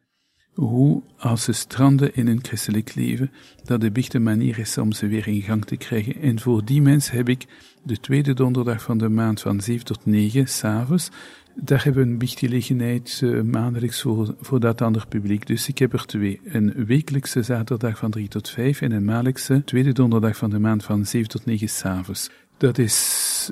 [0.54, 3.30] hoe, als ze stranden in een christelijk leven,
[3.64, 6.20] dat de biechte manier is om ze weer in gang te krijgen.
[6.20, 7.46] En voor die mensen heb ik
[7.82, 11.10] de tweede donderdag van de maand van 7 tot 9, s'avonds,
[11.54, 15.46] daar hebben we een bichtgelegenheid uh, maandelijks voor, voor dat ander publiek.
[15.46, 16.40] Dus ik heb er twee.
[16.44, 20.84] Een wekelijkse zaterdag van 3 tot 5 en een maandelijkse tweede donderdag van de maand
[20.84, 22.30] van 7 tot 9 s'avonds.
[22.56, 23.50] Dat is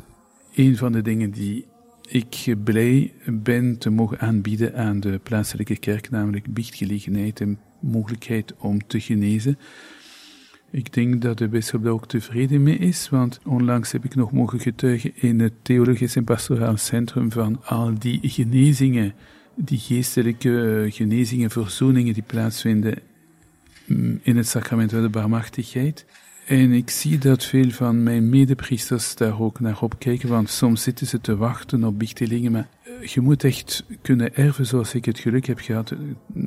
[0.54, 1.66] een van de dingen die
[2.12, 8.86] ik blij ben te mogen aanbieden aan de plaatselijke kerk, namelijk biechtgelegenheid en mogelijkheid om
[8.86, 9.58] te genezen.
[10.70, 14.32] Ik denk dat de bisschop daar ook tevreden mee is, want onlangs heb ik nog
[14.32, 19.14] mogen getuigen in het Theologisch en Pastoraal Centrum van al die genezingen,
[19.54, 22.98] die geestelijke genezingen, verzoeningen die plaatsvinden
[23.86, 26.06] mm, in het sacrament van de barmachtigheid.
[26.52, 31.06] En ik zie dat veel van mijn medepriesters daar ook naar opkijken, want soms zitten
[31.06, 35.18] ze te wachten op bichtelingen, maar eh, je moet echt kunnen erven zoals ik het
[35.18, 35.98] geluk heb gehad, eh,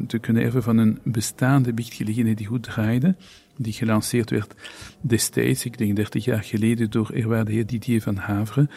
[0.07, 3.15] te kunnen erven van een bestaande bichtgelegenheid die goed draaide,
[3.57, 4.53] die gelanceerd werd
[5.01, 8.69] destijds, ik denk 30 jaar geleden, door eerwaarde heer Didier van Havre.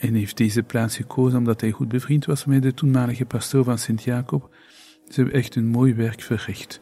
[0.00, 3.78] En heeft deze plaats gekozen omdat hij goed bevriend was met de toenmalige pastoor van
[3.78, 4.54] Sint-Jacob.
[5.08, 6.80] Ze hebben echt een mooi werk verricht.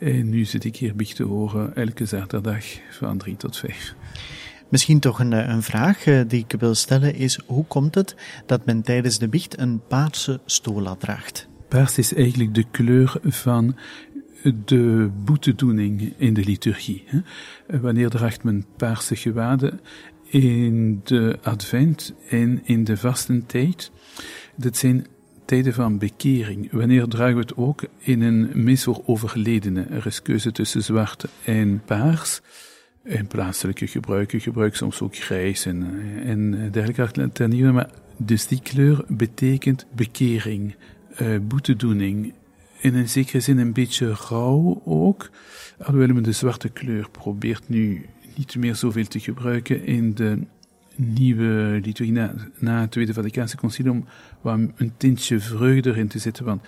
[0.00, 3.94] En nu zit ik hier biecht te horen elke zaterdag van drie tot vijf.
[4.68, 8.66] Misschien toch een, een vraag eh, die ik wil stellen is, hoe komt het dat
[8.66, 11.48] men tijdens de biecht een paarse stola draagt?
[11.68, 13.76] Paars is eigenlijk de kleur van
[14.64, 17.04] de boetedoening in de liturgie.
[17.66, 19.80] Wanneer draagt men paarse gewaden
[20.24, 23.90] in de advent en in de vastentijd?
[24.56, 25.06] Dat zijn
[25.46, 26.68] tijden van bekering.
[26.72, 29.90] Wanneer dragen we het ook in een mis voor overledenen?
[29.90, 32.40] Er is keuze tussen zwart en paars.
[33.02, 35.86] En plaatselijke gebruiken gebruiken soms ook grijs en,
[36.24, 40.74] en dergelijke Maar dus die kleur betekent bekering,
[41.20, 42.32] uh, boetedoening.
[42.80, 45.30] In een zekere zin een beetje rauw ook.
[45.78, 50.38] Alhoewel men de zwarte kleur probeert nu niet meer zoveel te gebruiken in de
[50.96, 54.04] nieuwe liturgie na, na het Tweede Vaticaanse Concilie om
[54.46, 56.44] wat een tintje vreugde erin te zetten.
[56.44, 56.62] Want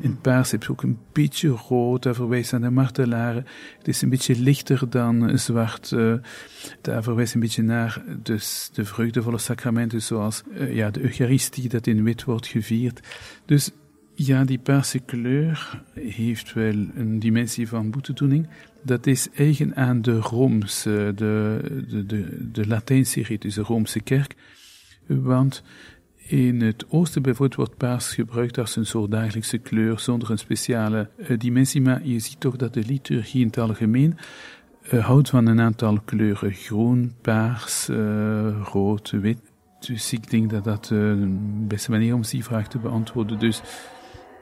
[0.00, 3.46] in paars heb je ook een beetje rood, dat verwijst aan de martelaren.
[3.78, 5.90] Het is een beetje lichter dan zwart.
[5.90, 6.14] Uh,
[6.80, 11.86] daar verwijst een beetje naar dus de vreugdevolle sacramenten, zoals uh, ja, de Eucharistie, dat
[11.86, 13.00] in wit wordt gevierd.
[13.44, 13.70] Dus
[14.14, 18.48] ja, die paarse kleur heeft wel een dimensie van boetedoening.
[18.82, 24.00] Dat is eigen aan de Roomse, de, de, de, de Latijnse rite, dus de Roomse
[24.00, 24.34] kerk.
[25.06, 25.62] Want
[26.28, 31.08] in het oosten bijvoorbeeld wordt paars gebruikt als een soort dagelijkse kleur, zonder een speciale
[31.16, 31.80] uh, dimensie.
[31.80, 34.18] Maar je ziet toch dat de liturgie in het algemeen
[34.92, 36.52] uh, houdt van een aantal kleuren.
[36.52, 37.96] Groen, paars, uh,
[38.72, 39.38] rood, wit.
[39.80, 41.36] Dus ik denk dat dat de
[41.66, 43.38] beste manier om die vraag te beantwoorden.
[43.38, 43.60] Dus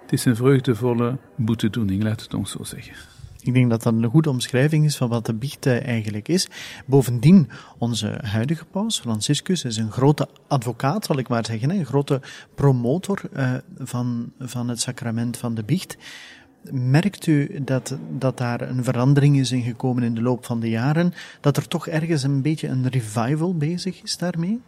[0.03, 3.15] het is een vreugdevolle boetedoening, laat het ons zo zeggen.
[3.46, 6.48] Ik denk dat dat een goede omschrijving is van wat de biecht eigenlijk is.
[6.87, 12.20] Bovendien, onze huidige paus, Franciscus, is een grote advocaat, zal ik maar zeggen, een grote
[12.54, 15.96] promotor uh, van, van het sacrament van de biecht.
[16.70, 20.68] Merkt u dat, dat daar een verandering is in gekomen in de loop van de
[20.68, 21.12] jaren?
[21.40, 24.61] Dat er toch ergens een beetje een revival bezig is daarmee?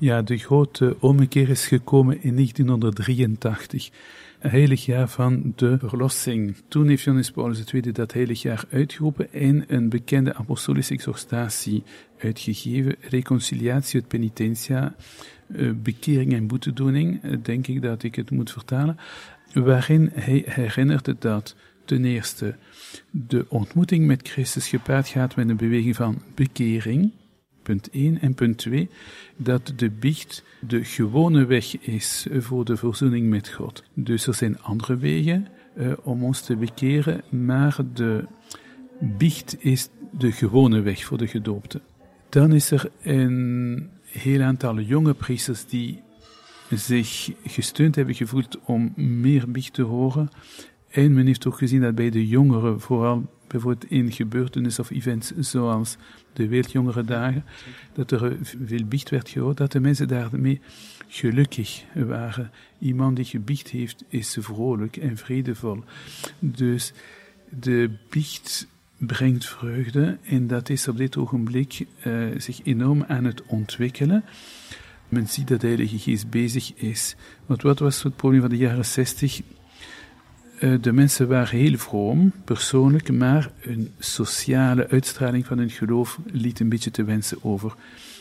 [0.00, 3.90] Ja, de grote ommekeer is gekomen in 1983
[4.38, 6.56] heilig jaar van de verlossing.
[6.68, 11.82] Toen heeft Johannes Paulus II dat heilig jaar uitgeroepen en een bekende apostolische exhortatie
[12.18, 14.94] uitgegeven, reconciliatie uit penitentia,
[15.46, 18.96] eh, bekering en boetedoening, eh, denk ik dat ik het moet vertalen,
[19.52, 22.56] waarin hij herinnerde dat ten eerste
[23.10, 27.12] de ontmoeting met Christus gepaard gaat met een beweging van bekering,
[27.70, 28.20] punt 1.
[28.20, 28.88] En punt 2,
[29.36, 33.82] dat de biecht de gewone weg is voor de verzoening met God.
[33.94, 38.24] Dus er zijn andere wegen uh, om ons te bekeren, maar de
[39.00, 41.80] biecht is de gewone weg voor de gedoopte.
[42.28, 46.02] Dan is er een heel aantal jonge priesters die
[46.70, 50.30] zich gesteund hebben gevoeld om meer biecht te horen.
[50.90, 55.32] En men heeft ook gezien dat bij de jongeren, vooral bijvoorbeeld in gebeurtenissen of events
[55.38, 55.96] zoals
[56.32, 57.44] de Wereldjongere Dagen,
[57.92, 60.60] dat er veel biecht werd gehoord, dat de mensen daarmee
[61.08, 62.50] gelukkig waren.
[62.78, 65.84] Iemand die gebiecht heeft, is vrolijk en vredevol.
[66.38, 66.92] Dus
[67.48, 68.66] de biecht
[68.96, 74.24] brengt vreugde en dat is op dit ogenblik uh, zich enorm aan het ontwikkelen.
[75.08, 77.16] Men ziet dat de Heilige Geest bezig is.
[77.46, 79.40] Want wat was het probleem van de jaren 60?
[80.60, 86.60] Eh, de mensen waren heel vroom, persoonlijk, maar een sociale uitstraling van hun geloof liet
[86.60, 87.74] een beetje te wensen over.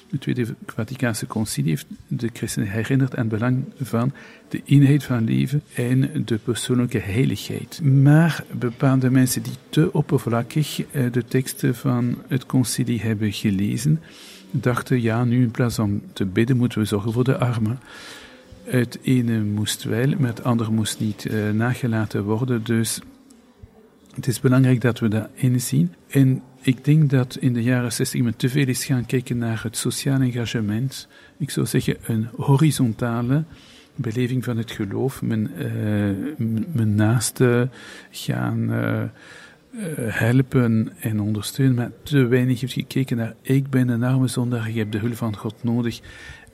[0.09, 4.11] Het Tweede Vaticaanse Concilie heeft de christenen herinnerd aan het belang van
[4.49, 7.81] de eenheid van leven en de persoonlijke heiligheid.
[7.83, 14.01] Maar bepaalde mensen die te oppervlakkig eh, de teksten van het concilie hebben gelezen,
[14.51, 17.79] dachten, ja, nu in plaats van te bidden moeten we zorgen voor de armen.
[18.69, 22.63] Het ene moest wel, maar het andere moest niet uh, nagelaten worden.
[22.63, 22.99] Dus
[24.15, 25.93] het is belangrijk dat we dat inzien.
[26.07, 29.63] En Ik denk dat in de jaren 60 men te veel is gaan kijken naar
[29.63, 31.07] het sociaal engagement.
[31.37, 33.43] Ik zou zeggen een horizontale
[33.95, 35.21] beleving van het geloof.
[35.21, 37.71] Men, uh, men naasten
[38.11, 39.03] gaan uh,
[39.99, 44.75] helpen en ondersteunen, maar te weinig heeft gekeken naar ik ben een arme zondaar, ik
[44.75, 45.99] heb de hulp van God nodig.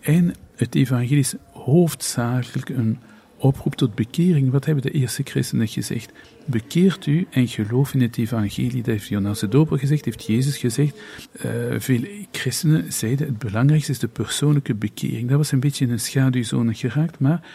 [0.01, 1.35] En het evangelie is
[1.65, 2.97] hoofdzakelijk een
[3.37, 4.51] oproep tot bekering.
[4.51, 6.11] Wat hebben de eerste christenen gezegd?
[6.45, 8.75] Bekeert u en geloof in het evangelie.
[8.75, 10.99] Dat heeft Jonas de Doper gezegd, heeft Jezus gezegd.
[11.45, 12.01] Uh, veel
[12.31, 15.29] christenen zeiden het belangrijkste is de persoonlijke bekering.
[15.29, 17.47] Dat was een beetje in een schaduwzone geraakt, maar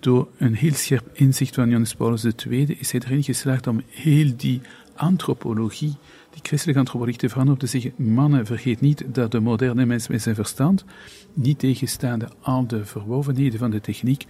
[0.00, 4.32] door een heel scherp inzicht van Johannes Paulus II is hij erin geslaagd om heel
[4.36, 4.60] die
[4.94, 5.94] antropologie,
[6.38, 10.34] die christelijke antropologie om te zeggen, mannen, vergeet niet dat de moderne mens met zijn
[10.34, 10.84] verstand,
[11.32, 14.26] niet tegenstaande al de verwovenheden van de techniek,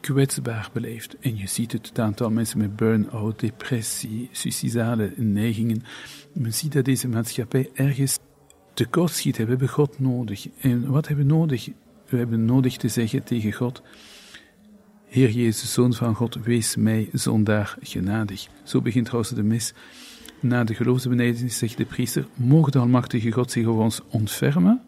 [0.00, 1.16] kwetsbaar beleeft.
[1.20, 5.82] En je ziet het, aantal mensen met burn-out, depressie, suicidale neigingen.
[6.32, 8.18] Men ziet dat deze maatschappij ergens
[8.74, 9.36] tekort schiet.
[9.36, 10.48] We hebben God nodig.
[10.60, 11.68] En wat hebben we nodig?
[12.08, 13.82] We hebben nodig te zeggen tegen God,
[15.06, 18.46] Heer Jezus, Zoon van God, wees mij zondaar genadig.
[18.62, 19.74] Zo begint trouwens de mis.
[20.40, 24.86] Na de geloofsbenijdenis zegt de priester, mogen de Almachtige God zich over ons ontfermen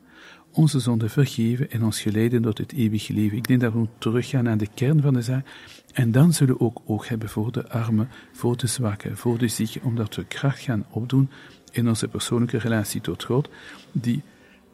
[0.53, 3.37] onze zonde vergeven en ons geleiden tot het eeuwige leven.
[3.37, 5.47] Ik denk dat we teruggaan naar de kern van de zaak.
[5.93, 9.49] En dan zullen we ook oog hebben voor de armen, voor de zwakken, voor de
[9.49, 11.31] zieken, omdat we kracht gaan opdoen
[11.71, 13.49] in onze persoonlijke relatie tot God,
[13.93, 14.23] die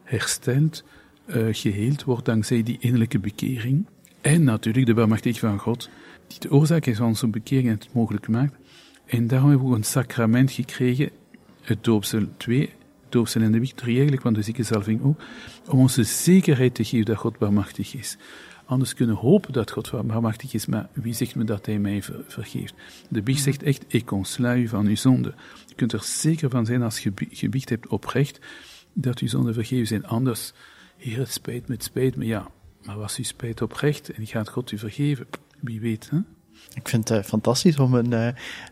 [0.02, 0.84] hersteld,
[1.26, 3.86] uh, geheeld wordt dankzij die innerlijke bekering.
[4.20, 5.90] En natuurlijk de barmhartigheid van God,
[6.26, 8.56] die de oorzaak is van onze bekering en het mogelijk maakt.
[9.06, 11.10] En daarom hebben we een sacrament gekregen,
[11.60, 12.70] het doopsel 2,
[13.08, 15.20] doopsel en de victorie eigenlijk van de ziekenzalving ook,
[15.68, 18.16] om ons de zekerheid te geven dat God barmachtig is.
[18.66, 22.74] Anders kunnen hopen dat God barmachtig is, maar wie zegt me dat hij mij vergeeft?
[23.08, 25.34] De biecht zegt echt, ik ontsla u van uw zonde.
[25.66, 28.38] Je kunt er zeker van zijn als je gebiecht hebt oprecht,
[28.92, 30.06] dat uw zonden vergeven zijn.
[30.06, 30.52] Anders,
[30.96, 32.50] Heer, het spijt me, het spijt me, ja.
[32.84, 35.26] Maar was uw spijt oprecht en gaat God u vergeven?
[35.60, 36.18] Wie weet, hè?
[36.74, 38.26] Ik vind het uh, fantastisch om een, uh,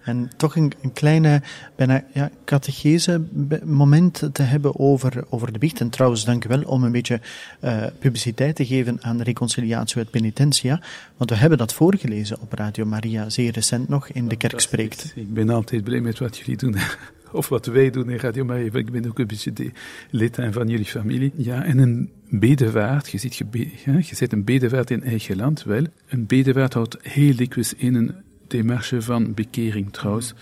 [0.04, 1.42] een toch een, een, kleine,
[1.76, 3.22] bijna ja, catechese
[3.64, 5.80] moment te hebben over, over de biecht.
[5.80, 7.20] En trouwens, dank u wel om een beetje
[7.64, 10.80] uh, publiciteit te geven aan Reconciliatio et Penitentia.
[11.16, 15.12] Want we hebben dat voorgelezen op Radio Maria, zeer recent nog, in de kerk spreekt.
[15.14, 16.76] Ik ben altijd blij met wat jullie doen.
[17.32, 18.70] Of wat wij doen in Radio Maria.
[18.72, 19.70] Ik ben ook een beetje de
[20.10, 21.32] lid van jullie familie.
[21.36, 23.46] Ja, en een bedevaart, je ziet, je,
[23.84, 25.84] ja, je zet een bedevaart in eigen land, wel.
[26.08, 28.14] Een bedevaart houdt heel dikwijls in een
[28.46, 30.34] demarche van bekering trouwens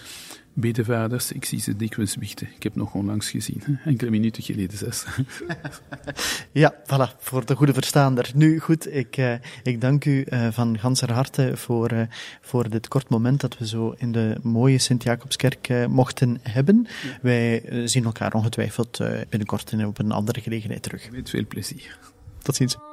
[0.60, 2.48] bedevaarders, ik zie ze dikwijls wichten.
[2.56, 5.04] Ik heb nog onlangs gezien, enkele minuten geleden zes.
[6.52, 8.30] ja, voilà, voor de goede verstaander.
[8.34, 12.02] Nu goed, ik, uh, ik dank u uh, van ganser harte voor, uh,
[12.40, 16.86] voor dit kort moment dat we zo in de mooie Sint-Jacobskerk mochten hebben.
[17.22, 18.98] Wij zien elkaar ongetwijfeld
[19.28, 21.10] binnenkort op een andere gelegenheid terug.
[21.10, 21.98] Met veel plezier.
[22.42, 22.89] Tot ziens.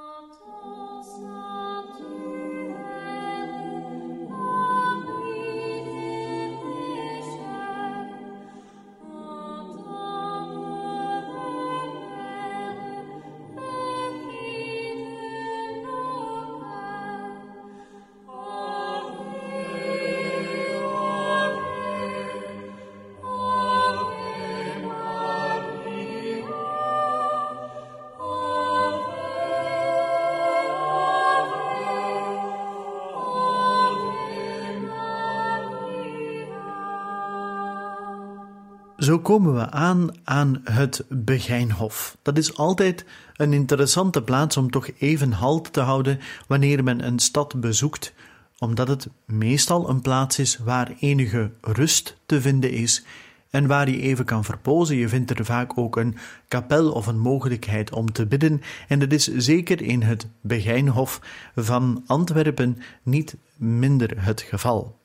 [39.27, 42.17] Komen we aan aan het Begijnhof.
[42.21, 43.05] Dat is altijd
[43.35, 48.13] een interessante plaats om toch even halt te houden wanneer men een stad bezoekt,
[48.57, 53.03] omdat het meestal een plaats is waar enige rust te vinden is
[53.49, 54.95] en waar je even kan verpozen.
[54.95, 56.17] Je vindt er vaak ook een
[56.47, 61.21] kapel of een mogelijkheid om te bidden, en dat is zeker in het Begijnhof
[61.55, 64.95] van Antwerpen niet minder het geval.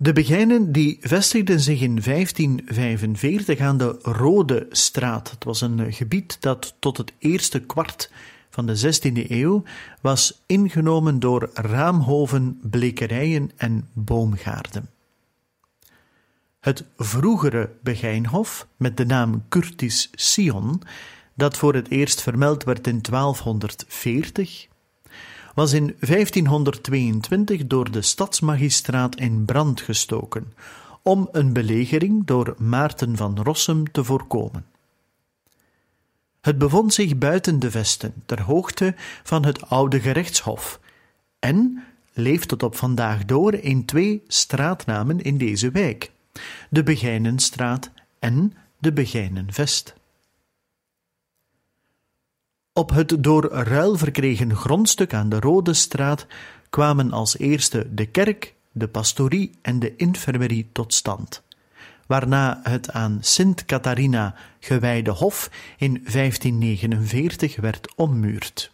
[0.00, 5.30] De Begijnen die vestigden zich in 1545 aan de Rode Straat.
[5.30, 8.10] Het was een gebied dat tot het eerste kwart
[8.50, 9.62] van de 16e eeuw
[10.00, 14.90] was ingenomen door raamhoven, blekerijen en boomgaarden.
[16.60, 20.82] Het vroegere Begijnhof, met de naam Curtis Sion,
[21.34, 24.68] dat voor het eerst vermeld werd in 1240,
[25.58, 30.52] was in 1522 door de stadsmagistraat in brand gestoken,
[31.02, 34.66] om een belegering door Maarten van Rossum te voorkomen.
[36.40, 40.80] Het bevond zich buiten de vesten, ter hoogte van het oude gerechtshof,
[41.38, 46.10] en leeft tot op vandaag door in twee straatnamen in deze wijk:
[46.70, 49.97] de Begijnenstraat en de Begijnenvest.
[52.78, 56.26] Op het door ruil verkregen grondstuk aan de Rode Straat
[56.70, 61.42] kwamen als eerste de kerk, de pastorie en de infirmerie tot stand,
[62.06, 68.72] waarna het aan Sint Catharina gewijde hof in 1549 werd ommuurd.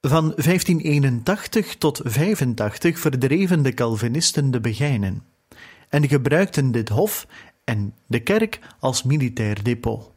[0.00, 5.22] Van 1581 tot 85 verdreven de Calvinisten de Begijnen
[5.88, 7.26] en gebruikten dit hof
[7.64, 10.16] en de kerk als militair depot.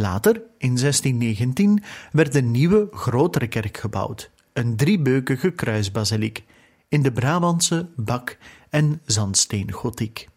[0.00, 1.82] Later, in 1619,
[2.12, 6.44] werd een nieuwe, grotere kerk gebouwd, een driebeukige kruisbasiliek,
[6.88, 8.38] in de Brabantse bak-
[8.70, 10.28] en zandsteengotiek.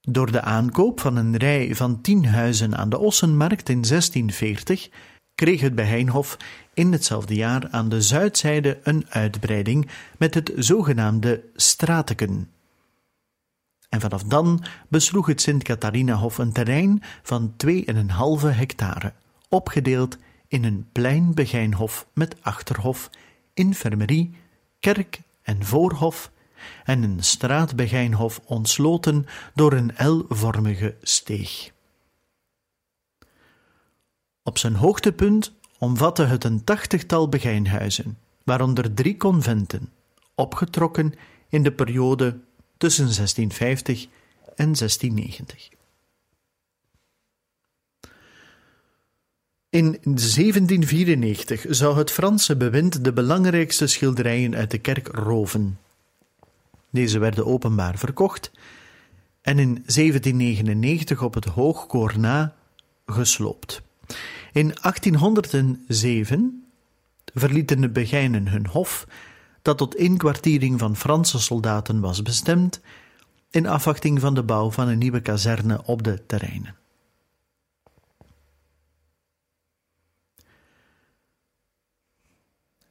[0.00, 4.88] Door de aankoop van een rij van tien huizen aan de Ossenmarkt in 1640
[5.34, 6.36] kreeg het Bijheinhof
[6.74, 12.50] in hetzelfde jaar aan de zuidzijde een uitbreiding met het zogenaamde Strateken.
[13.88, 17.72] En vanaf dan besloeg het Sint-Catharinahof een terrein van 2,5
[18.40, 19.12] hectare,
[19.48, 20.18] opgedeeld
[20.48, 23.10] in een plein Begijnhof met achterhof,
[23.54, 24.34] infirmerie,
[24.80, 26.30] kerk en voorhof
[26.84, 31.70] en een straatbegijnhof ontsloten door een L-vormige steeg.
[34.42, 39.92] Op zijn hoogtepunt omvatte het een tachtigtal begijnhuizen, waaronder drie conventen,
[40.34, 41.14] opgetrokken
[41.48, 42.38] in de periode
[42.76, 44.06] tussen 1650
[44.56, 45.68] en 1690.
[49.70, 55.78] In 1794 zou het Franse bewind de belangrijkste schilderijen uit de kerk roven.
[56.90, 58.50] Deze werden openbaar verkocht
[59.42, 62.54] en in 1799 op het Hoogkoor na
[63.06, 63.82] gesloopt.
[64.52, 66.64] In 1807
[67.34, 69.06] verlieten de Begijnen hun hof,
[69.66, 72.80] dat tot inkwartiering van Franse soldaten was bestemd,
[73.50, 76.76] in afwachting van de bouw van een nieuwe kazerne op de terreinen.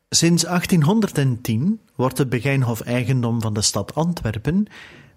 [0.10, 4.68] Sinds 1810 wordt de Begijnhof eigendom van de stad Antwerpen,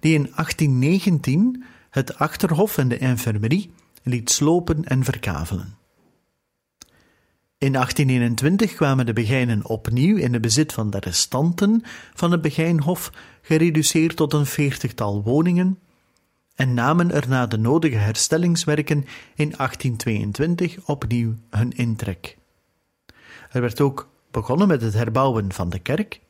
[0.01, 5.78] die in 1819 het achterhof en de infirmerie liet slopen en verkavelen.
[7.59, 11.83] In 1821 kwamen de Begijnen opnieuw in het bezit van de restanten
[12.15, 15.79] van het Begijnhof, gereduceerd tot een veertigtal woningen,
[16.55, 19.05] en namen er na de nodige herstellingswerken
[19.35, 22.37] in 1822 opnieuw hun intrek.
[23.51, 26.21] Er werd ook begonnen met het herbouwen van de kerk,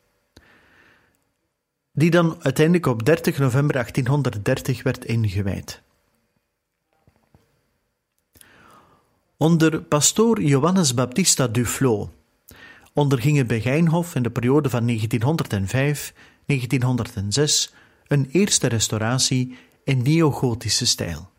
[1.93, 5.83] die dan uiteindelijk op 30 november 1830 werd ingewijd.
[9.39, 12.11] Onder pastoor Johannes Baptista Duflo
[12.93, 14.95] onderging het Begijnhof in de periode van 1905-1906
[18.07, 21.31] een eerste restauratie in neogotische stijl.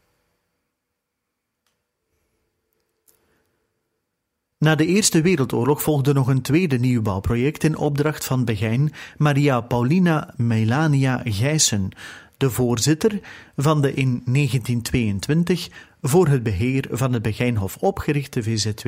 [4.58, 10.34] Na de Eerste Wereldoorlog volgde nog een tweede nieuwbouwproject in opdracht van Begijn Maria Paulina
[10.38, 11.90] Melania Gijssen,
[12.38, 13.20] de voorzitter
[13.56, 15.70] van de in 1922
[16.02, 18.88] voor het beheer van het Begijnhof opgerichte VZW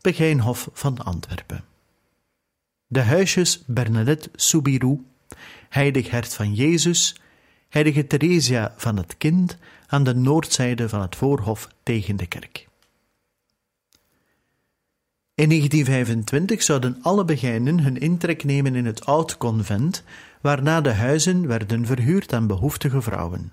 [0.00, 1.64] Begijnhof van Antwerpen.
[2.86, 5.00] De huisjes Bernadette Soubirou,
[5.68, 7.20] Heilig Hert van Jezus,
[7.68, 12.68] Heilige Theresia van het Kind aan de noordzijde van het voorhof tegen de kerk.
[15.34, 20.02] In 1925 zouden alle begijnen hun intrek nemen in het oud convent,
[20.40, 23.52] waarna de huizen werden verhuurd aan behoeftige vrouwen.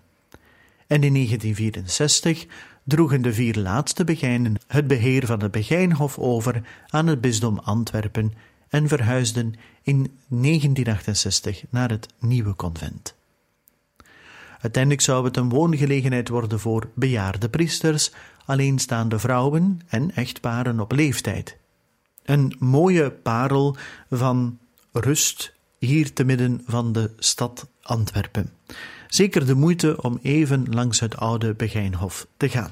[0.88, 2.46] En in 1964
[2.84, 8.34] droegen de vier laatste begijnen het beheer van het Begijnhof over aan het bisdom Antwerpen
[8.70, 9.96] en verhuisden in
[10.28, 13.16] 1968 naar het nieuwe convent.
[14.62, 18.12] Uiteindelijk zou het een woongelegenheid worden voor bejaarde priesters,
[18.46, 21.58] alleenstaande vrouwen en echtparen op leeftijd.
[22.24, 23.76] Een mooie parel
[24.10, 24.60] van
[24.92, 28.54] rust hier te midden van de stad Antwerpen.
[29.12, 32.72] Zeker de moeite om even langs het oude Begijnhof te gaan.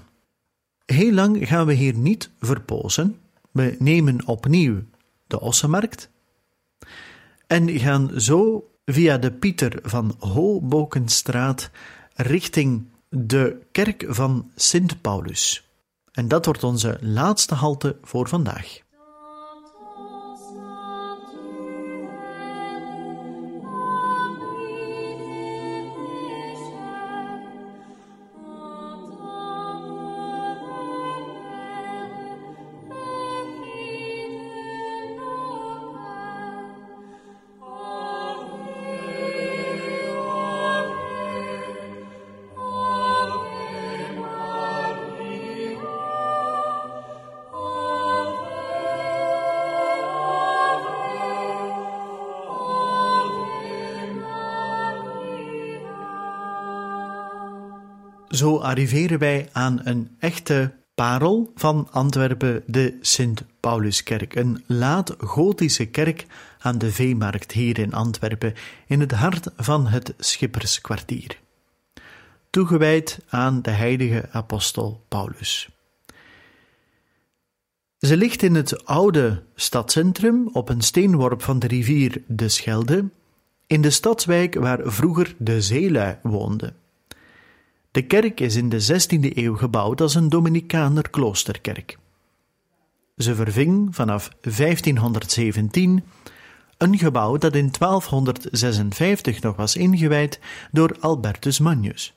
[0.86, 3.20] Heel lang gaan we hier niet verpozen.
[3.52, 4.84] We nemen opnieuw
[5.28, 6.10] de Ossenmarkt
[7.48, 11.70] en gaan zo via de Pieter van Hobokenstraat
[12.16, 15.70] richting de kerk van Sint Paulus.
[16.12, 18.80] En dat wordt onze laatste halte voor vandaag.
[58.40, 66.26] Zo arriveren wij aan een echte parel van Antwerpen, de Sint-Pauluskerk, een laat-gotische kerk
[66.60, 68.54] aan de Veemarkt hier in Antwerpen,
[68.88, 71.40] in het hart van het Schipperskwartier.
[72.50, 75.70] Toegewijd aan de heilige apostel Paulus.
[77.98, 83.10] Ze ligt in het oude stadcentrum op een steenworp van de rivier de Schelde,
[83.68, 86.76] in de stadswijk waar vroeger de zeelui woonden.
[88.00, 91.98] De kerk is in de 16e eeuw gebouwd als een Dominicaner kloosterkerk.
[93.18, 96.04] Ze verving vanaf 1517
[96.78, 100.40] een gebouw dat in 1256 nog was ingewijd
[100.72, 102.14] door Albertus Magnus.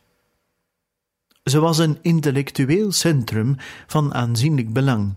[1.44, 3.56] Ze was een intellectueel centrum
[3.86, 5.14] van aanzienlijk belang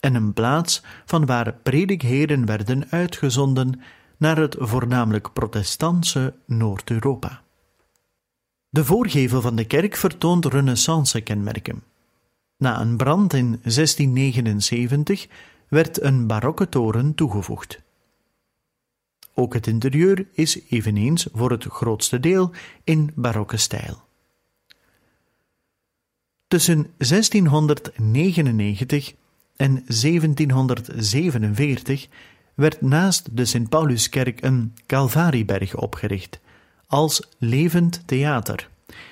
[0.00, 3.80] en een plaats van waar predikheren werden uitgezonden
[4.16, 7.42] naar het voornamelijk protestantse Noord-Europa.
[8.70, 11.82] De voorgevel van de kerk vertoont renaissance-kenmerken.
[12.56, 15.26] Na een brand in 1679
[15.68, 17.80] werd een barokke toren toegevoegd.
[19.34, 22.50] Ook het interieur is eveneens voor het grootste deel
[22.84, 24.06] in barokke stijl.
[26.48, 29.14] Tussen 1699
[29.56, 32.08] en 1747
[32.54, 36.40] werd naast de Sint-Pauluskerk een Calvarieberg opgericht,
[36.88, 38.68] als levend theater,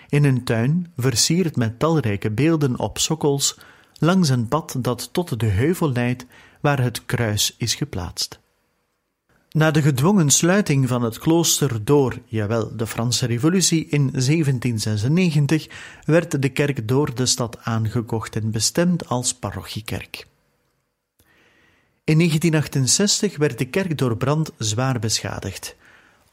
[0.08, 3.58] in een tuin versierd met talrijke beelden op sokkels,
[3.98, 6.26] langs een pad dat tot de heuvel leidt
[6.60, 8.38] waar het kruis is geplaatst.
[9.50, 15.68] Na de gedwongen sluiting van het klooster door, jawel, de Franse Revolutie in 1796
[16.04, 20.26] werd de kerk door de stad aangekocht en bestemd als parochiekerk.
[22.04, 25.76] In 1968 werd de kerk door brand zwaar beschadigd.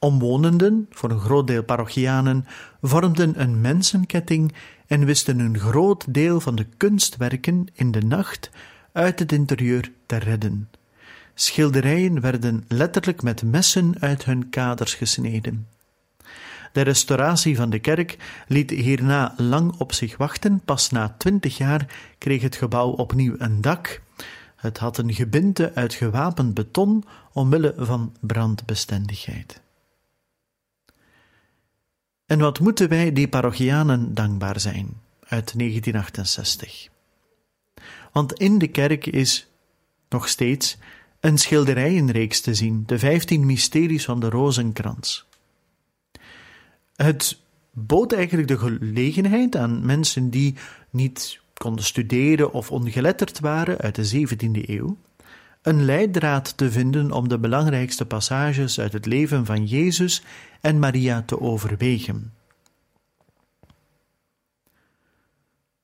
[0.03, 2.45] Omwonenden, voor een groot deel parochianen,
[2.81, 4.53] vormden een mensenketting
[4.87, 8.49] en wisten een groot deel van de kunstwerken in de nacht
[8.91, 10.69] uit het interieur te redden.
[11.33, 15.67] Schilderijen werden letterlijk met messen uit hun kaders gesneden.
[16.73, 20.61] De restauratie van de kerk liet hierna lang op zich wachten.
[20.65, 21.85] Pas na twintig jaar
[22.17, 24.01] kreeg het gebouw opnieuw een dak.
[24.55, 29.61] Het had een gebinte uit gewapend beton omwille van brandbestendigheid.
[32.25, 34.85] En wat moeten wij die parochianen dankbaar zijn
[35.19, 36.87] uit 1968?
[38.11, 39.47] Want in de kerk is
[40.09, 40.77] nog steeds
[41.19, 45.25] een schilderijenreeks te zien, de vijftien mysteries van de rozenkrans.
[46.95, 47.39] Het
[47.71, 50.55] bood eigenlijk de gelegenheid aan mensen die
[50.89, 54.97] niet konden studeren of ongeletterd waren uit de 17e eeuw,
[55.63, 60.23] een leidraad te vinden om de belangrijkste passages uit het leven van Jezus
[60.61, 62.33] en Maria te overwegen.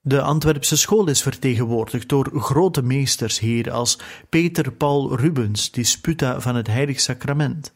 [0.01, 3.99] De Antwerpse school is vertegenwoordigd door grote meesters hier als
[4.29, 7.73] Peter Paul Rubens, disputa van het Heilig Sacrament,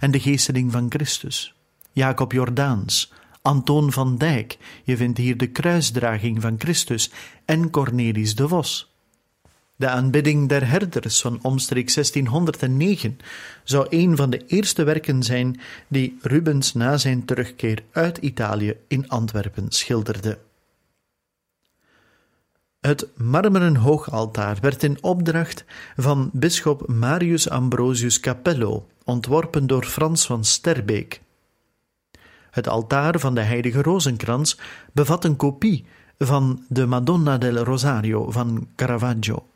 [0.00, 1.54] en de Geesteling van Christus,
[1.92, 3.12] Jacob Jordaans,
[3.42, 7.10] Antoon van Dijk, je vindt hier de kruisdraging van Christus,
[7.44, 8.93] en Cornelis de Vos.
[9.76, 13.18] De aanbidding der herders van omstreeks 1609
[13.64, 19.08] zou een van de eerste werken zijn die Rubens na zijn terugkeer uit Italië in
[19.08, 20.38] Antwerpen schilderde.
[22.80, 25.64] Het marmeren hoogaltaar werd in opdracht
[25.96, 31.20] van bisschop Marius Ambrosius Capello ontworpen door Frans van Sterbeek.
[32.50, 34.58] Het altaar van de heilige rozenkrans
[34.92, 35.84] bevat een kopie
[36.18, 39.46] van de Madonna del Rosario van Caravaggio.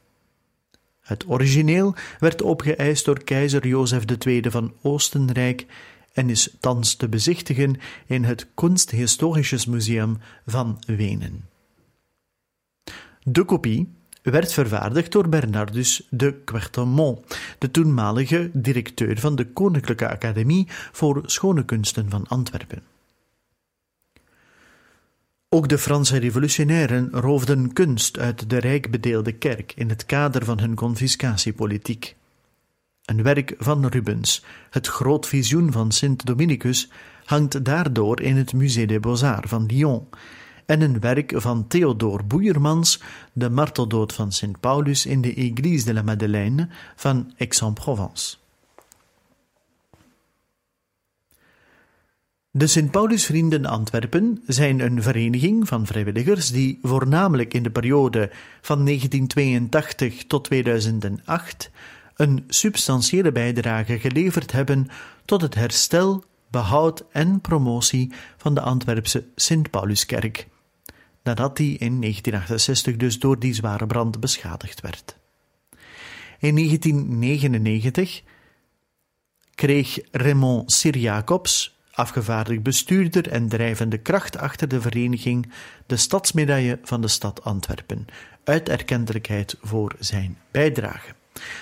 [1.09, 5.67] Het origineel werd opgeëist door keizer Jozef II van Oostenrijk
[6.13, 11.49] en is thans te bezichtigen in het Kunsthistorisches Museum van Wenen.
[13.23, 13.93] De kopie
[14.23, 21.65] werd vervaardigd door Bernardus de Quertemont, de toenmalige directeur van de Koninklijke Academie voor Schone
[21.65, 22.83] Kunsten van Antwerpen.
[25.51, 30.61] Ook de Franse revolutionairen roofden kunst uit de rijk bedeelde kerk in het kader van
[30.61, 32.17] hun confiscatiepolitiek.
[33.05, 36.91] Een werk van Rubens, het Groot Visioen van Sint Dominicus,
[37.25, 40.09] hangt daardoor in het Musée des Beaux-Arts van Lyon
[40.67, 45.93] en een werk van Theodore Boeiermans, de marteldood van Sint Paulus in de Église de
[45.93, 48.37] la Madeleine van Aix-en-Provence.
[52.59, 58.31] De Sint-Paulusvrienden Antwerpen zijn een vereniging van vrijwilligers die voornamelijk in de periode
[58.61, 61.71] van 1982 tot 2008
[62.15, 64.89] een substantiële bijdrage geleverd hebben
[65.25, 70.49] tot het herstel, behoud en promotie van de Antwerpse Sint-Pauluskerk
[71.23, 75.17] nadat die in 1968 dus door die zware brand beschadigd werd.
[76.39, 78.23] In 1999
[79.55, 85.53] kreeg Raymond Sir-Jacobs, afgevaardigd bestuurder en drijvende kracht achter de vereniging,
[85.87, 88.07] de stadsmedaille van de stad Antwerpen,
[88.45, 91.15] uit erkentelijkheid voor zijn bijdrage,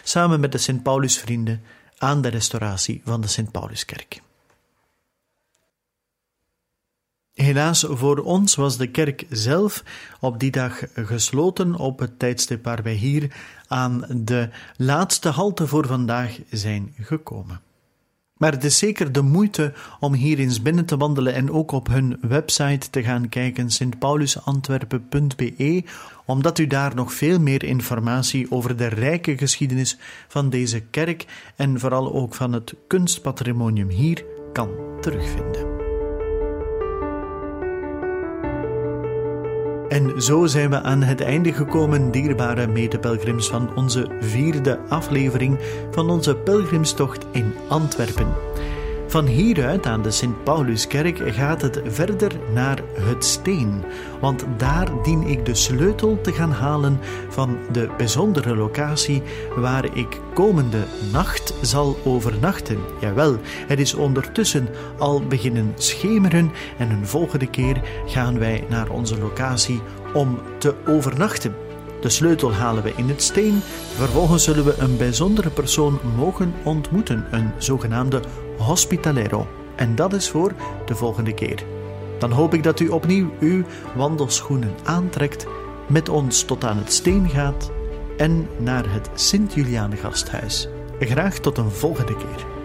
[0.03, 1.63] samen met de Sint-Paulusvrienden
[1.99, 4.21] aan de restauratie van de Sint-Pauluskerk.
[7.33, 9.85] Helaas voor ons was de kerk zelf
[10.21, 13.37] op die dag gesloten op het tijdstip waar wij hier
[13.69, 17.61] aan de laatste halte voor vandaag zijn gekomen.
[18.37, 21.87] Maar het is zeker de moeite om hier eens binnen te wandelen en ook op
[21.87, 25.85] hun website te gaan kijken, sintpaulusantwerpen.be,
[26.25, 31.27] omdat u daar nog veel meer informatie over de rijke geschiedenis van deze kerk
[31.57, 34.71] en vooral ook van het kunstpatrimonium hier kan
[35.01, 35.86] terugvinden.
[39.89, 45.59] En zo zijn we aan het einde gekomen, dierbare medepelgrims, van onze vierde aflevering
[45.91, 48.27] van onze pelgrimstocht in Antwerpen.
[49.17, 53.85] Van hieruit aan de Sint-Pauluskerk gaat het verder naar het Steen,
[54.21, 56.99] want daar dien ik de sleutel te gaan halen
[57.29, 59.23] van de bijzondere locatie
[59.55, 62.79] waar ik komende nacht zal overnachten.
[63.01, 63.37] Jawel,
[63.67, 69.81] het is ondertussen al beginnen schemeren en een volgende keer gaan wij naar onze locatie
[70.15, 71.55] om te overnachten.
[72.01, 73.61] De sleutel halen we in het steen.
[73.95, 78.21] Vervolgens zullen we een bijzondere persoon mogen ontmoeten, een zogenaamde
[78.59, 79.47] hospitalero.
[79.75, 80.53] En dat is voor
[80.87, 81.63] de volgende keer.
[82.19, 83.63] Dan hoop ik dat u opnieuw uw
[83.95, 85.47] wandelschoenen aantrekt,
[85.87, 87.71] met ons tot aan het steen gaat
[88.17, 90.69] en naar het Sint-Juliane gasthuis.
[91.01, 92.56] Graag tot een volgende keer.